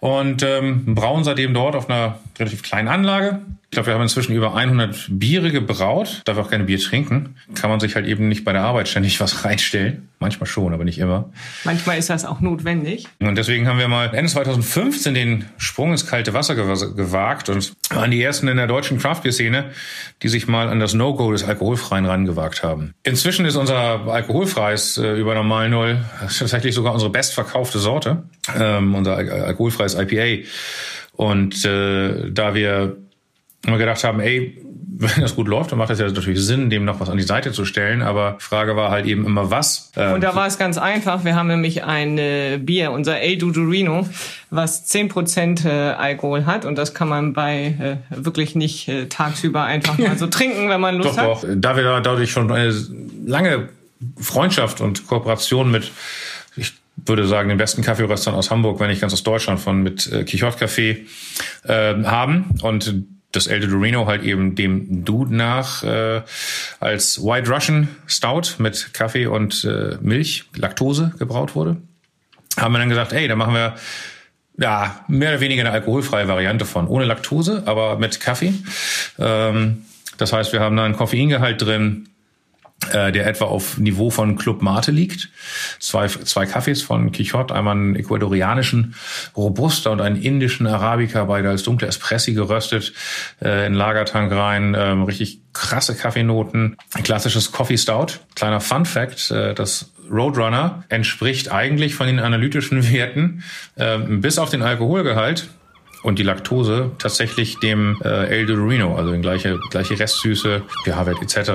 [0.00, 3.40] und ähm, brauen seitdem dort auf einer relativ kleinen Anlage.
[3.70, 6.22] Ich glaube, wir haben inzwischen über 100 Biere gebraut.
[6.24, 7.36] Darf auch gerne Bier trinken.
[7.54, 10.08] Kann man sich halt eben nicht bei der Arbeit ständig was reinstellen.
[10.20, 11.28] Manchmal schon, aber nicht immer.
[11.64, 13.06] Manchmal ist das auch notwendig.
[13.20, 17.74] Und deswegen haben wir mal Ende 2015 den Sprung ins kalte Wasser gewa- gewagt und
[17.90, 19.66] waren die ersten in der deutschen Craft-Bier-Szene,
[20.22, 22.94] die sich mal an das No-Go des Alkoholfreien rangewagt haben.
[23.02, 28.22] Inzwischen ist unser alkoholfreies äh, über Normal Null tatsächlich sogar unsere bestverkaufte Sorte,
[28.58, 30.48] ähm, unser al alkoholfreies IPA.
[31.12, 32.96] Und äh, da wir
[33.66, 34.62] immer gedacht haben, ey,
[35.00, 37.22] wenn das gut läuft, dann macht das ja natürlich Sinn, dem noch was an die
[37.22, 38.02] Seite zu stellen.
[38.02, 39.92] Aber Frage war halt eben immer was.
[39.96, 41.24] Ähm, Und da war es ganz einfach.
[41.24, 44.08] Wir haben nämlich ein äh, Bier, unser El Dudurino,
[44.50, 46.64] was 10% äh, Alkohol hat.
[46.64, 50.80] Und das kann man bei äh, wirklich nicht äh, tagsüber einfach mal so trinken, wenn
[50.80, 51.26] man Lust Doch, hat.
[51.26, 51.44] doch.
[51.54, 52.74] Da wir da dadurch schon eine
[53.24, 53.68] lange
[54.20, 55.92] Freundschaft und Kooperation mit,
[56.56, 56.72] ich
[57.06, 60.24] würde sagen, den besten Kaffeeröstern aus Hamburg, wenn nicht ganz aus Deutschland, von mit äh,
[60.24, 61.06] Quichotte Café
[61.62, 62.94] äh, haben und
[63.32, 66.22] das El Dorino halt eben dem Dude nach äh,
[66.80, 71.76] als White Russian Stout mit Kaffee und äh, Milch, Laktose gebraut wurde,
[72.56, 73.74] haben wir dann gesagt, ey, da machen wir
[74.58, 78.54] ja, mehr oder weniger eine alkoholfreie Variante von, ohne Laktose, aber mit Kaffee.
[79.18, 79.84] Ähm,
[80.16, 82.07] das heißt, wir haben da einen Koffeingehalt drin,
[82.92, 85.30] äh, der etwa auf Niveau von Club Mate liegt.
[85.80, 88.94] Zwei, zwei Kaffees von Quichotte, einmal einen ecuadorianischen
[89.36, 92.92] Robusta und einen indischen Arabica, beide als dunkle Espressi geröstet,
[93.42, 96.76] äh, in Lagertank rein, ähm, richtig krasse Kaffeenoten.
[96.94, 98.20] Ein klassisches Coffee Stout.
[98.36, 103.42] Kleiner Fun Fact, äh, das Roadrunner entspricht eigentlich von den analytischen Werten
[103.76, 105.48] ähm, bis auf den Alkoholgehalt
[106.02, 111.50] und die Laktose tatsächlich dem äh, El Dorino, also in gleiche, gleiche Restsüße, pH-Wert etc.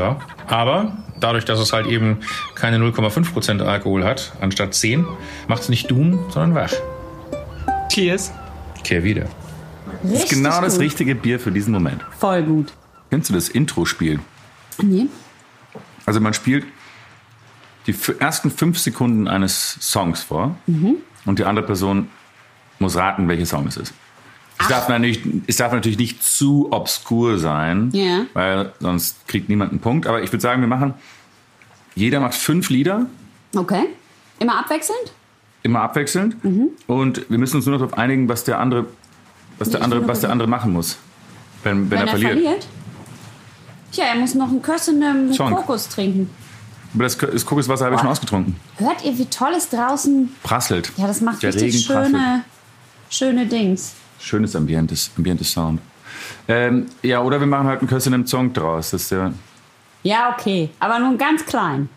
[0.47, 2.17] Aber dadurch, dass es halt eben
[2.55, 5.05] keine 0,5% Alkohol hat, anstatt 10,
[5.47, 6.73] macht es nicht dun, sondern wach.
[7.89, 8.31] Cheers.
[8.83, 9.25] Kehr wieder.
[10.03, 10.81] Das ist genau das gut.
[10.83, 12.01] richtige Bier für diesen Moment.
[12.19, 12.73] Voll gut.
[13.09, 14.19] Kennst du das Intro-Spiel?
[14.81, 15.05] Nee.
[16.05, 16.65] Also man spielt
[17.87, 20.95] die ersten fünf Sekunden eines Songs vor Mhm.
[21.25, 22.09] und die andere Person
[22.79, 23.93] muss raten, welcher Song es ist.
[24.59, 28.25] Es darf, natürlich, es darf natürlich nicht zu obskur sein, Ja.
[28.33, 30.07] weil sonst kriegt niemand einen Punkt.
[30.07, 30.93] Aber ich würde sagen, wir machen,
[31.95, 33.07] jeder macht fünf Lieder,
[33.55, 33.83] Okay.
[34.39, 35.13] Immer abwechselnd?
[35.61, 36.35] immer abwechselnd.
[36.87, 38.87] Und wir müssen uns nur noch darauf einigen, was der andere,
[39.59, 40.97] was der andere, was der andere machen muss,
[41.63, 42.67] wenn, wenn, er, verliert.
[43.91, 45.53] Tja, er muss noch einen Kössen mit Song.
[45.53, 46.29] Kokos trinken.
[46.95, 48.55] Aber das, das Kokoswasser habe ich schon ausgetrunken.
[48.77, 50.35] Hört ihr, wie toll es draußen...
[50.43, 50.91] Prasselt.
[50.97, 52.11] Ja, das macht Der richtig Regen prasselt.
[52.15, 52.43] schöne,
[53.09, 53.93] schöne Dings.
[54.23, 55.81] Schönes Ambientes, Ambientes Sound.
[56.47, 58.91] Ähm, ja, oder wir machen halt einen im Song draus.
[58.91, 59.33] Das ist ja,
[60.03, 60.69] Ja, okay.
[60.79, 61.89] Aber nur ganz klein.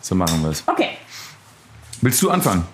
[0.00, 0.62] so machen wir es.
[0.66, 0.90] Okay.
[2.02, 2.64] Willst du anfangen?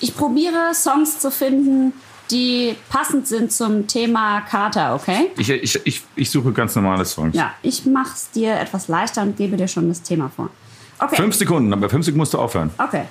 [0.00, 1.92] Ich probiere Songs zu finden,
[2.32, 5.30] die passend sind zum Thema Kater, okay?
[5.38, 7.36] Ich, ich, ich, ich suche ganz normale Songs.
[7.36, 10.50] Ja, ich mach's dir etwas leichter und gebe dir schon das Thema vor.
[10.98, 11.16] Okay.
[11.16, 12.70] Fünf Sekunden, aber fünf Sekunden musst du aufhören.
[12.78, 13.04] Okay.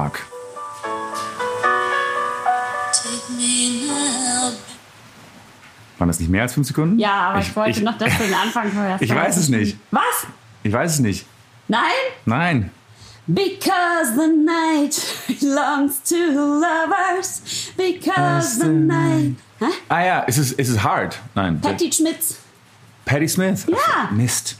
[0.00, 0.18] Fuck.
[5.98, 6.98] Waren das nicht mehr als fünf Sekunden?
[6.98, 9.02] Ja, aber ich, Ich- wollte ich- noch, dass du den Anfang hörst.
[9.02, 9.76] Ich weiß es nicht.
[9.90, 10.26] Was?
[10.62, 11.26] Ich weiß es nicht.
[11.68, 11.82] Nein?
[12.24, 12.70] Nein.
[13.26, 14.96] Because the night
[15.40, 17.42] belongs to lovers.
[17.76, 19.36] Because the night.
[19.60, 19.66] Hä?
[19.90, 21.18] Ah ja, es ist, es ist hard.
[21.34, 21.60] Nein.
[21.60, 22.36] Patty Schmitz.
[23.04, 23.66] Patty Smith?
[23.68, 24.08] Ja.
[24.10, 24.56] Mist.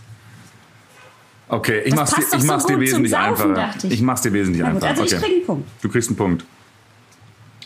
[1.53, 3.75] Okay, ich Das mach's, dir, ich mach's so dir wesentlich Saufen, einfacher.
[3.85, 3.91] ich.
[3.93, 4.91] Ich mach's dir wesentlich gut, einfacher.
[4.91, 5.23] also ich okay.
[5.23, 5.69] krieg einen Punkt.
[5.83, 6.45] Du kriegst einen Punkt.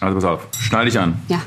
[0.01, 1.21] Also pass auf, schnall dich an.
[1.29, 1.41] Ja.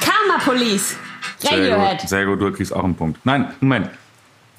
[0.00, 0.96] Karma Police.
[1.38, 2.00] Sehr Radiohead.
[2.00, 3.18] gut, sehr gut, du kriegst auch einen Punkt.
[3.24, 3.90] Nein, Moment.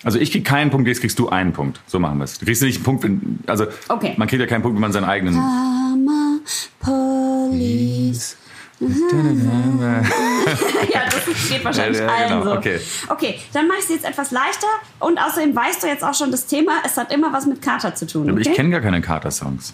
[0.03, 1.79] Also ich krieg keinen Punkt, jetzt kriegst du einen Punkt.
[1.87, 2.37] So machen wir es.
[2.37, 4.13] Du kriegst nicht einen Punkt, wenn, also Okay.
[4.17, 5.33] man kriegt ja keinen Punkt, wenn man seinen eigenen...
[5.33, 6.39] Karma
[6.79, 8.37] Police.
[10.93, 12.51] ja, das geht wahrscheinlich Ja, ja, allen genau, so.
[12.57, 12.79] okay.
[13.09, 14.67] okay, dann mache ich es jetzt etwas leichter
[14.99, 17.95] und außerdem weißt du jetzt auch schon das Thema, es hat immer was mit Kater
[17.95, 18.29] zu tun.
[18.29, 18.49] Aber Okay?
[18.51, 19.73] ich kenne gar keine Carter-Songs.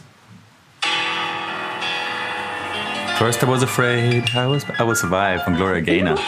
[3.18, 6.18] First I was afraid, I was, I will survive von Gloria Gaynor.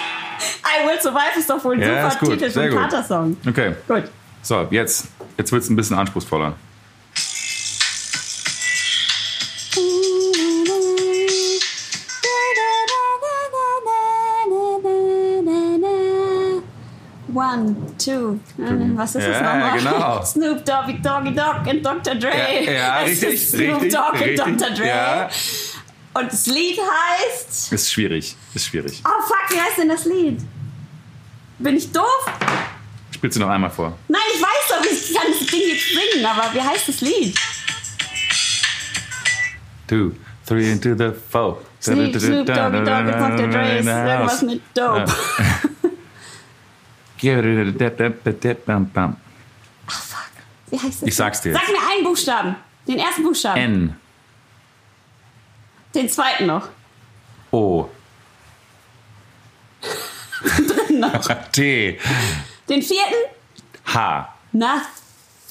[0.65, 2.75] I Will Survive ist doch wohl ein Ja, super Titel für einen.
[2.77, 3.37] Kater-Song.
[3.47, 4.03] Okay, Gut.
[4.41, 5.07] so, jetzt,
[5.37, 6.53] jetzt wird es ein bisschen anspruchsvoller.
[17.53, 18.39] One, two.
[18.57, 19.77] Äh, Was ist Ja, das nochmal?
[19.77, 20.23] genau.
[20.25, 22.15] Snoop Doggy Doggy Dogg und Dr.
[22.15, 22.31] Dre.
[22.65, 24.75] Ja, ja, richtig, Snoop richtig, Dogg richtig, und Dr.
[24.75, 24.87] Dre.
[24.87, 25.29] ja.
[26.13, 27.73] Und das Lied heißt.
[27.73, 29.01] Ist schwierig, ist schwierig.
[29.05, 30.39] Oh fuck, wie heißt denn das Lied?
[31.59, 32.25] Bin ich doof?
[33.13, 33.97] Spielst du noch einmal vor?
[34.07, 37.35] Nein, ich weiß doch, ich kann das Ding jetzt singen, aber wie heißt das Lied?
[39.87, 40.11] Two,
[40.45, 41.61] three into the four.
[41.81, 43.47] Snoop, Snoop Doggy Dogg und Dr.
[43.49, 45.05] Dre ist irgendwas mit Dope.
[50.69, 50.79] Wie?
[51.07, 51.53] Ich sag's dir.
[51.53, 52.55] Sag mir einen Buchstaben.
[52.87, 53.59] Den ersten Buchstaben.
[53.61, 53.95] N,
[55.93, 56.69] Den zweiten noch.
[57.51, 57.89] O,
[60.91, 61.25] noch.
[61.51, 61.99] T,
[62.69, 63.15] Den vierten?
[63.93, 64.33] H.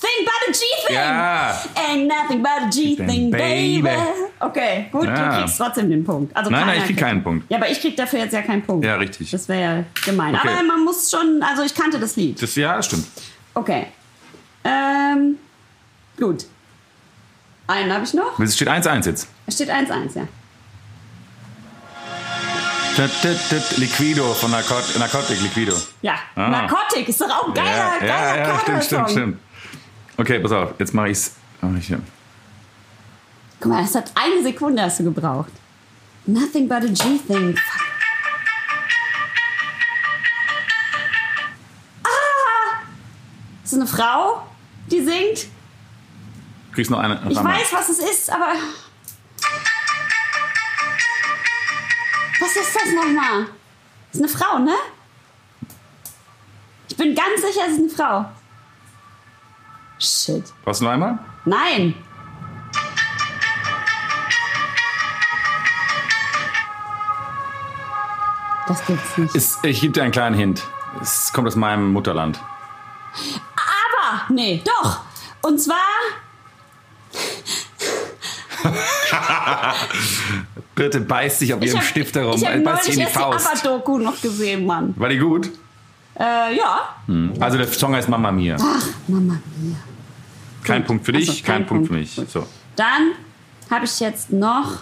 [0.04, 0.96] Nothing but a G-Thing.
[0.96, 1.62] Ja.
[1.88, 3.82] Ain't nothing but a G-Thing, baby.
[3.82, 3.96] Baby.
[4.40, 5.14] Okay, gut, Ja.
[5.14, 6.36] du kriegst trotzdem den Punkt.
[6.36, 7.50] Also Nein, nein, ich krieg keinen Punkt.
[7.50, 8.84] Ja, aber ich krieg dafür jetzt ja keinen Punkt.
[8.84, 9.30] Ja, richtig.
[9.30, 10.34] Das wäre ja gemein.
[10.34, 10.48] Okay.
[10.48, 12.40] Aber man muss schon, also ich kannte das Lied.
[12.42, 13.06] Das, ja, stimmt.
[13.54, 13.86] Okay.
[14.64, 15.38] Ähm,
[16.18, 16.44] gut.
[17.66, 18.38] Einen habe ich noch.
[18.38, 19.28] Es steht 1-1 jetzt.
[19.46, 20.28] Es steht 1-1, ja.
[23.76, 25.74] Liquido von Narcot Narcotic Liquido.
[26.02, 26.48] Ja, Ah.
[26.48, 29.38] Narcotic ist doch auch ein geiler, ja, geiler ja, ja, stimmt, stimmt, stimmt.
[30.16, 31.32] Okay, pass auf, jetzt mache ich's.
[31.60, 31.92] Mach ich.
[33.60, 35.52] Guck mal, es hat eine Sekunde hast du gebraucht.
[36.26, 37.58] Nothing but a G-Thing.
[42.02, 42.80] Ah!
[43.62, 44.46] Ist es eine Frau,
[44.90, 45.48] die singt?
[46.68, 47.20] Du kriegst noch eine.
[47.28, 48.54] Ich weiß, was es ist, aber.
[52.40, 53.46] Was ist das nochmal?
[54.12, 54.74] Ist eine Frau, ne?
[56.88, 58.26] Ich bin ganz sicher, es ist eine Frau.
[59.98, 60.52] Shit.
[60.64, 61.18] Du noch einmal?
[61.44, 61.94] Nein.
[68.66, 69.34] Das gibt's nicht.
[69.34, 70.62] Ist, ich gebe dir einen kleinen Hint.
[71.02, 72.40] Es kommt aus meinem Mutterland.
[73.56, 75.00] Aber, nee, doch.
[75.42, 75.76] Und zwar,
[80.74, 83.14] Birte beißt sich auf ich ihrem habe Stift herum, ich hab sich neulich die erst
[83.14, 83.46] die Faust.
[83.46, 84.94] ABBA-Doku noch gesehen, Mann.
[84.96, 85.50] War die gut?
[86.18, 86.80] Äh, ja.
[87.40, 88.56] Also der Song heißt Mama Mia.
[89.08, 89.76] Mama mia.
[90.62, 92.08] Kein Punkt für dich, Ach so, kein, kein Punkt, Punkt.
[92.08, 92.30] für mich.
[92.30, 92.46] So.
[92.76, 93.12] Dann
[93.70, 94.78] habe ich jetzt noch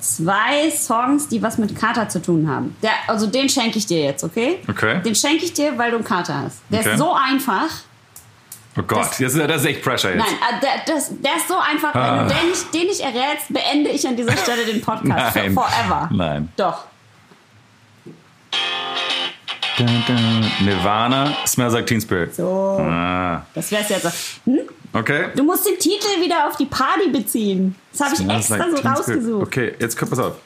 [0.00, 2.76] zwei Songs, die was mit Kater zu tun haben.
[2.82, 4.58] Der, also den schenke ich dir jetzt, okay?
[4.68, 5.00] Okay.
[5.02, 6.58] Den schenke ich dir, weil du einen Kater hast.
[6.70, 6.92] Der Okay.
[6.92, 7.68] ist so einfach.
[8.78, 10.18] Oh Gott, das, ist, das ist echt Pressure jetzt.
[10.18, 11.94] Nein, äh, der, das, der ist so einfach.
[11.94, 12.22] Wenn Ah.
[12.24, 15.54] du den nicht, den nicht errätst, beende ich an dieser Stelle den Podcast für Nein.
[15.54, 16.10] forever.
[16.12, 16.52] Nein.
[16.58, 16.84] Doch.
[19.78, 22.34] Nirvana, Smells Like Teen Spirit.
[22.34, 24.40] So, Ah, das wär's jetzt.
[24.44, 24.60] Hm?
[24.92, 25.28] okay.
[25.34, 27.74] Du musst den Titel wieder auf die Party beziehen.
[27.92, 28.98] Das habe ich extra Like so Teen Spirit.
[28.98, 29.42] rausgesucht.
[29.46, 30.36] Okay, jetzt kommt pass auf.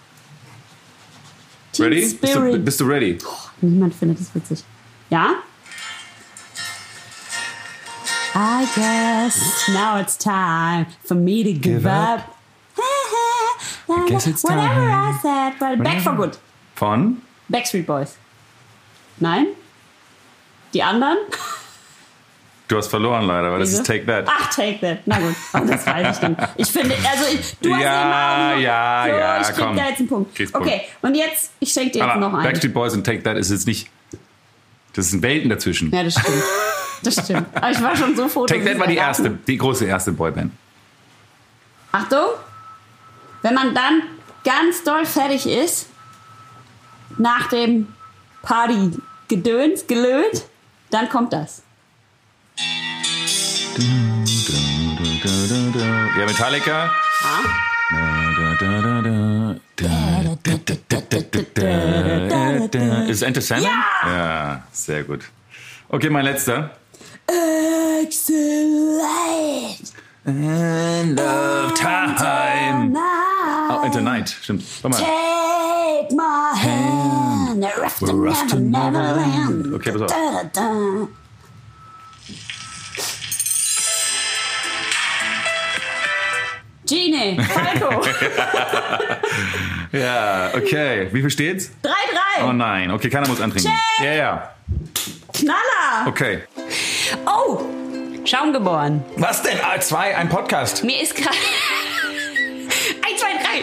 [1.72, 2.00] Teen Ready?
[2.00, 2.64] Bist du, Spirit.
[2.64, 3.18] bist du ready?
[3.60, 4.64] Niemand findet das witzig.
[5.10, 5.34] Ja?
[8.34, 12.36] I guess now it's time for me to give, Give up.
[13.88, 15.14] I guess it's Whatever time.
[15.14, 15.60] I said.
[15.60, 16.38] Well, back for good.
[16.76, 17.22] Von?
[17.48, 18.16] Backstreet Boys.
[19.20, 19.46] Nein?
[20.74, 21.18] Die anderen?
[22.68, 24.26] Du hast verloren leider, weil das ist Take That.
[24.28, 24.98] Ach, Take That.
[25.04, 26.40] Na gut, oh, das weiß ich nicht.
[26.56, 29.76] Ich finde, also ich, du hast Ja, auch ja, so, ja, Ich krieg komm.
[29.76, 30.34] da jetzt einen Punkt.
[30.36, 32.42] Kriegst Okay, und jetzt, ich schenke dir jetzt Aber noch einen.
[32.44, 33.90] Backstreet Boys und Take That ist jetzt nicht.
[34.94, 35.90] Das sind Welten dazwischen.
[35.92, 36.42] Ja, das stimmt.
[37.02, 37.46] Das stimmt.
[37.56, 40.52] Aber ich war schon so froh, Take That war die erste, die große erste Boyband.
[41.92, 42.26] Achtung,
[43.42, 44.02] wenn man dann
[44.44, 45.88] ganz doll fertig ist,
[47.18, 47.88] nach dem
[49.30, 50.44] Party-Gedöns, gelöt,
[50.90, 51.62] dann kommt das.
[56.18, 56.90] Ja, Metallica.
[63.04, 63.72] Ist es Enter Sandman?
[64.04, 65.20] Ja, sehr gut.
[65.88, 66.72] Okay, mein letzter.
[68.02, 68.32] Excellent.
[70.26, 72.98] End of time.
[73.70, 74.64] Oh, Enter Night, stimmt.
[74.82, 76.99] Take my hand.
[77.60, 78.12] We're off to to
[78.60, 79.64] never, never Neverland.
[79.64, 79.74] land.
[79.74, 80.08] Okay, pass auf.
[80.08, 81.08] Da, da, da.
[86.86, 88.02] Genie, Falco.
[89.92, 91.08] Ja, okay.
[91.12, 91.72] Wie viel steht's?
[91.82, 92.44] 3-3.
[92.48, 92.92] Oh nein.
[92.92, 93.72] Okay, keiner muss antrinken.
[93.98, 94.06] Check.
[94.06, 94.54] Ja, ja.
[95.32, 96.06] Knaller.
[96.06, 96.42] Okay.
[97.26, 97.60] Oh,
[98.24, 99.02] Schaum geboren.
[99.16, 99.58] Was denn?
[99.58, 100.84] A2, ein Podcast.
[100.84, 101.34] Mir ist gerade.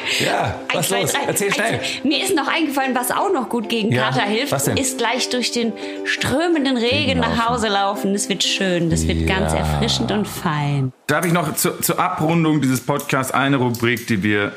[0.06, 0.26] 1, 2, 3.
[0.26, 1.14] Ja, was los?
[1.28, 1.82] Erzähl schnell.
[2.04, 4.78] Mir ist noch eingefallen, was auch noch gut gegen Ja, Kater hilft, was denn?
[4.78, 5.74] ist gleich durch den
[6.06, 8.14] strömenden Regen nach Hause laufen.
[8.14, 9.60] Das wird schön, das wird ganz Ja.
[9.60, 10.93] erfrischend und fein.
[11.08, 14.52] Darf ich noch zu, zur Abrundung dieses Podcasts eine Rubrik, die wir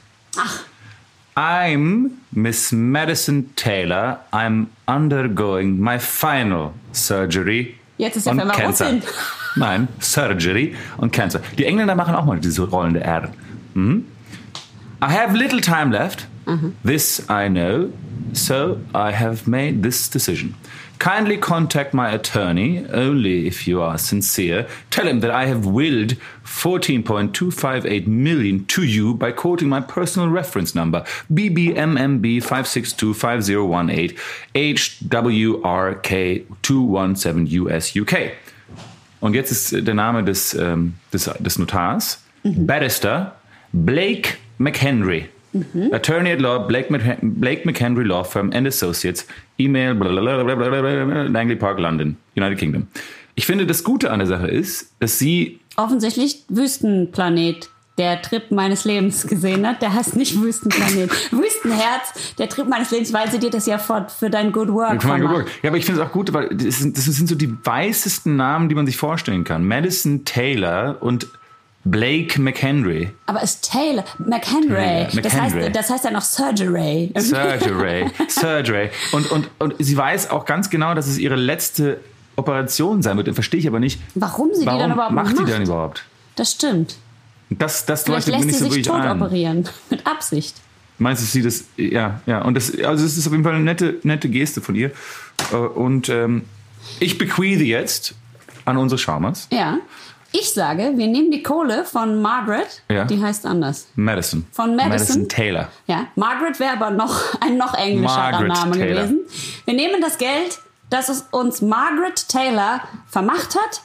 [1.36, 4.20] I'm Miss Madison Taylor.
[4.32, 7.74] I'm undergoing my final surgery.
[7.98, 8.86] Jetzt ist er on auf cancer.
[8.86, 9.02] Russin.
[9.56, 11.40] Nein, Surgery on Cancer.
[11.58, 13.32] Die Engländer machen auch mal diese rollende R.
[13.74, 14.04] Mhm.
[15.02, 16.26] I have little time left.
[16.84, 17.90] This I know,
[18.32, 20.54] so I have made this decision.
[20.98, 24.66] Kindly contact my attorney only if you are sincere.
[24.90, 30.74] Tell him that I have willed 14.258 million to you by quoting my personal reference
[30.74, 34.16] number BBMMB 5625018
[34.54, 38.32] HWRK217 US UK.
[39.20, 42.22] Und jetzt ist äh, der Name des, ähm, des, des Notars.
[42.42, 42.66] Mhm.
[42.66, 43.36] Barrister
[43.72, 45.28] Blake McHenry.
[45.92, 49.26] Attorney at Law, Blake, Mc- Blake McHenry Law Firm and Associates.
[49.58, 52.86] E-Mail, Langley Park, London, United Kingdom.
[53.34, 57.70] Ich finde, das Gute an der Sache ist, dass sie Offensichtlich Wüstenplanet.
[57.98, 61.10] Der Trip meines Lebens gesehen hat, der heißt nicht Wüstenplanet.
[61.32, 65.00] Wüstenherz, der Trip meines Lebens, weil sie dir das ja für, für dein Good Work
[65.00, 65.36] Kann man vermacht.
[65.46, 65.50] geguckt.
[65.62, 68.36] Ja, aber ich finde es auch gut, weil das sind, das sind so die weißesten
[68.36, 69.66] Namen, die man sich vorstellen kann.
[69.66, 71.26] Madison Taylor und
[71.88, 73.10] Blake McHenry.
[73.26, 74.74] Aber es ist Taylor, McHenry.
[74.74, 75.62] Taylor, Das, McHenry.
[75.62, 77.12] heißt, das heißt ja noch Surgery.
[77.16, 78.90] Surgery, Surgery.
[79.12, 82.00] Und, und, und sie weiß auch ganz genau, dass es ihre letzte
[82.34, 83.32] Operation sein wird.
[83.34, 84.00] Verstehe ich aber nicht.
[84.14, 85.52] Warum sie die Warum dann überhaupt macht die macht?
[85.52, 86.04] dann überhaupt?
[86.34, 86.96] Das stimmt.
[87.50, 89.22] Das, das Vielleicht leuchtet mir lässt nicht sie so sich tot ein.
[89.22, 89.68] operieren.
[89.90, 90.56] Mit Absicht.
[90.98, 92.42] Meinst du, sie das, ja, ja.
[92.42, 94.90] Und das, also es ist auf jeden Fall eine nette, nette Geste von ihr.
[95.52, 96.42] Äh, Und ähm,
[97.00, 98.14] ich bequeathe jetzt
[98.64, 99.46] an unsere Schaumers.
[99.52, 99.78] Ja.
[100.38, 102.82] Ich sage, wir nehmen die Kohle von Margaret.
[102.90, 103.04] Ja.
[103.04, 103.86] Die heißt anders.
[103.94, 104.44] Madison.
[104.52, 105.28] Von Madison?
[105.28, 105.68] Taylor.
[105.86, 109.02] Ja, Margaret wäre aber noch ein noch englischerer Margaret Name Taylor.
[109.04, 109.20] gewesen.
[109.64, 110.58] Wir nehmen das Geld,
[110.90, 113.80] das es uns Margaret Taylor vermacht hat,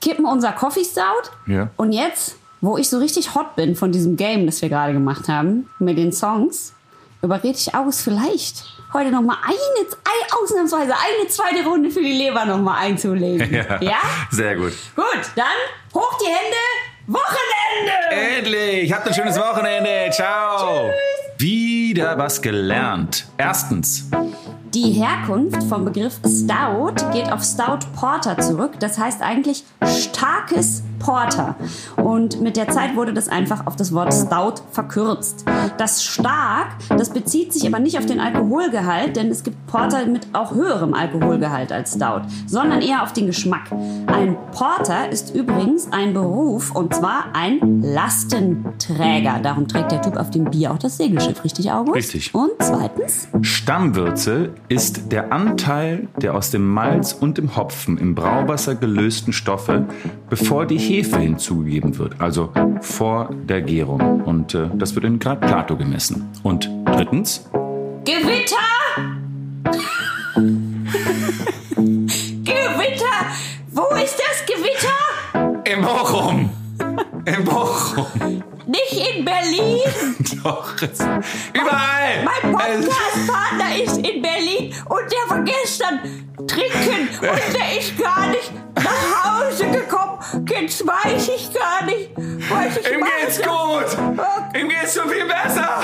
[0.00, 1.70] kippen unser Coffee Stout Ja.
[1.76, 5.28] und jetzt, wo ich so richtig hot bin von diesem Game, das wir gerade gemacht
[5.28, 6.72] haben, mit den Songs,
[7.22, 12.12] überrede ich aus, vielleicht heute noch mal eine, ein, ausnahmsweise eine zweite Runde für die
[12.12, 13.52] Leber noch mal einzulegen.
[13.80, 13.98] ja?
[14.30, 14.72] Sehr gut.
[14.96, 15.46] Gut, dann
[15.94, 16.56] hoch die Hände,
[17.10, 18.36] Wochenende!
[18.36, 18.92] Endlich!
[18.92, 20.10] Habt ein schönes Wochenende.
[20.10, 20.90] Ciao.
[21.38, 23.26] Wieder was gelernt.
[23.38, 24.10] Erstens.
[24.74, 28.72] Die Herkunft vom Begriff Stout geht auf Stout Porter zurück.
[28.80, 31.56] Das heißt eigentlich starkes Porter.
[31.96, 35.44] Und mit der Zeit wurde das einfach auf das Wort Stout verkürzt.
[35.76, 40.26] Das stark, das bezieht sich aber nicht auf den Alkoholgehalt, denn es gibt Porter mit
[40.32, 43.70] auch höherem Alkoholgehalt als Stout, sondern eher auf den Geschmack.
[44.06, 49.40] Ein Porter ist übrigens ein Beruf und zwar ein Lastenträger.
[49.42, 51.96] Darum trägt der Typ auf dem Bier auch das Segelschiff, richtig, August?
[51.96, 52.34] Richtig.
[52.34, 53.28] Und zweitens?
[53.42, 59.86] Stammwürze ist der Anteil der aus dem Malz und dem Hopfen im Brauwasser gelösten Stoffe,
[60.28, 64.22] bevor die Hefe hinzugegeben wird, also vor der Gärung.
[64.22, 66.26] Und äh, das wird in Grad Plato gemessen.
[66.42, 67.46] Und drittens,
[68.04, 68.56] Gewitter!
[72.44, 73.18] Gewitter!
[73.70, 75.62] Wo ist das Gewitter?
[75.64, 76.50] im Bochum!
[77.26, 78.42] Im Bochum!
[78.66, 80.16] Nicht in Berlin!
[80.42, 81.00] Doch, es,
[81.52, 82.24] überall!
[82.24, 88.52] Mein Podcast-Partner ist in Berlin und der war gestern trinken und der ist gar nicht
[88.74, 90.18] nach Hause gekommen.
[90.48, 94.58] Jetzt weiß ich gar nicht, was ich Ihm geht's gut!
[94.58, 95.82] Ihm geht's schon viel besser!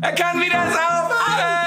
[0.00, 1.63] Er kann wieder saufen!